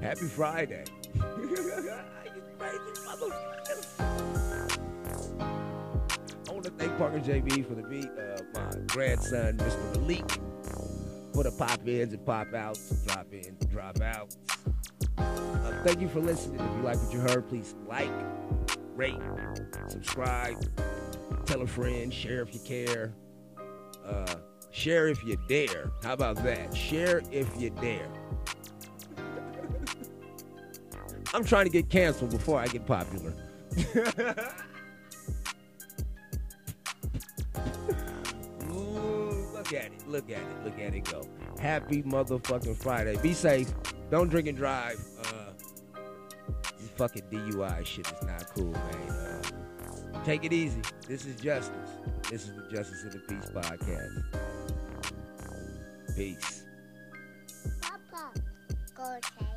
Happy 0.00 0.26
Friday. 0.26 0.84
I 6.48 6.52
want 6.52 6.64
to 6.64 6.70
thank 6.70 6.96
Parker 6.98 7.18
JB 7.18 7.66
for 7.66 7.74
the 7.74 7.82
beat. 7.82 8.06
Uh, 8.06 8.42
my 8.54 8.70
grandson, 8.86 9.56
Mr. 9.56 9.96
Malik, 9.96 10.30
for 11.34 11.42
the 11.42 11.50
pop 11.58 11.86
ins 11.86 12.12
and 12.12 12.24
pop 12.24 12.54
outs, 12.54 12.90
drop 13.06 13.26
in, 13.32 13.56
drop 13.70 14.00
out. 14.00 14.34
Uh, 15.18 15.82
thank 15.84 16.00
you 16.00 16.08
for 16.08 16.20
listening. 16.20 16.60
If 16.60 16.76
you 16.76 16.82
like 16.82 16.96
what 16.98 17.12
you 17.12 17.20
heard, 17.20 17.48
please 17.48 17.74
like, 17.88 18.10
rate, 18.94 19.20
subscribe, 19.88 20.56
tell 21.44 21.62
a 21.62 21.66
friend, 21.66 22.14
share 22.14 22.42
if 22.42 22.54
you 22.54 22.60
care. 22.60 23.14
Uh, 24.04 24.36
share 24.70 25.08
if 25.08 25.24
you 25.24 25.36
dare. 25.48 25.90
How 26.04 26.12
about 26.12 26.36
that? 26.44 26.74
Share 26.74 27.22
if 27.32 27.48
you 27.60 27.70
dare. 27.70 28.08
I'm 31.34 31.44
trying 31.44 31.66
to 31.66 31.70
get 31.70 31.90
canceled 31.90 32.30
before 32.30 32.58
I 32.58 32.66
get 32.68 32.86
popular. 32.86 33.34
Ooh, 38.70 39.46
look 39.52 39.72
at 39.72 39.92
it. 39.92 40.08
Look 40.08 40.30
at 40.30 40.38
it. 40.38 40.64
Look 40.64 40.78
at 40.78 40.94
it 40.94 41.04
go. 41.04 41.28
Happy 41.60 42.02
motherfucking 42.02 42.76
Friday. 42.76 43.16
Be 43.22 43.34
safe. 43.34 43.72
Don't 44.10 44.28
drink 44.28 44.48
and 44.48 44.56
drive. 44.56 44.98
Uh, 45.20 45.52
this 46.78 46.88
fucking 46.96 47.24
DUI 47.30 47.84
shit 47.84 48.06
is 48.06 48.22
not 48.22 48.46
cool, 48.54 48.72
man. 48.72 49.10
Uh, 49.10 50.24
take 50.24 50.44
it 50.44 50.52
easy. 50.52 50.80
This 51.06 51.26
is 51.26 51.38
Justice. 51.40 51.90
This 52.30 52.44
is 52.48 52.54
the 52.56 52.68
Justice 52.74 53.02
in 53.02 53.10
the 53.10 53.18
Peace 53.18 53.50
podcast. 53.50 54.24
Peace. 56.16 56.64
Papa, 57.82 58.32
go 58.96 59.16
okay. 59.16 59.47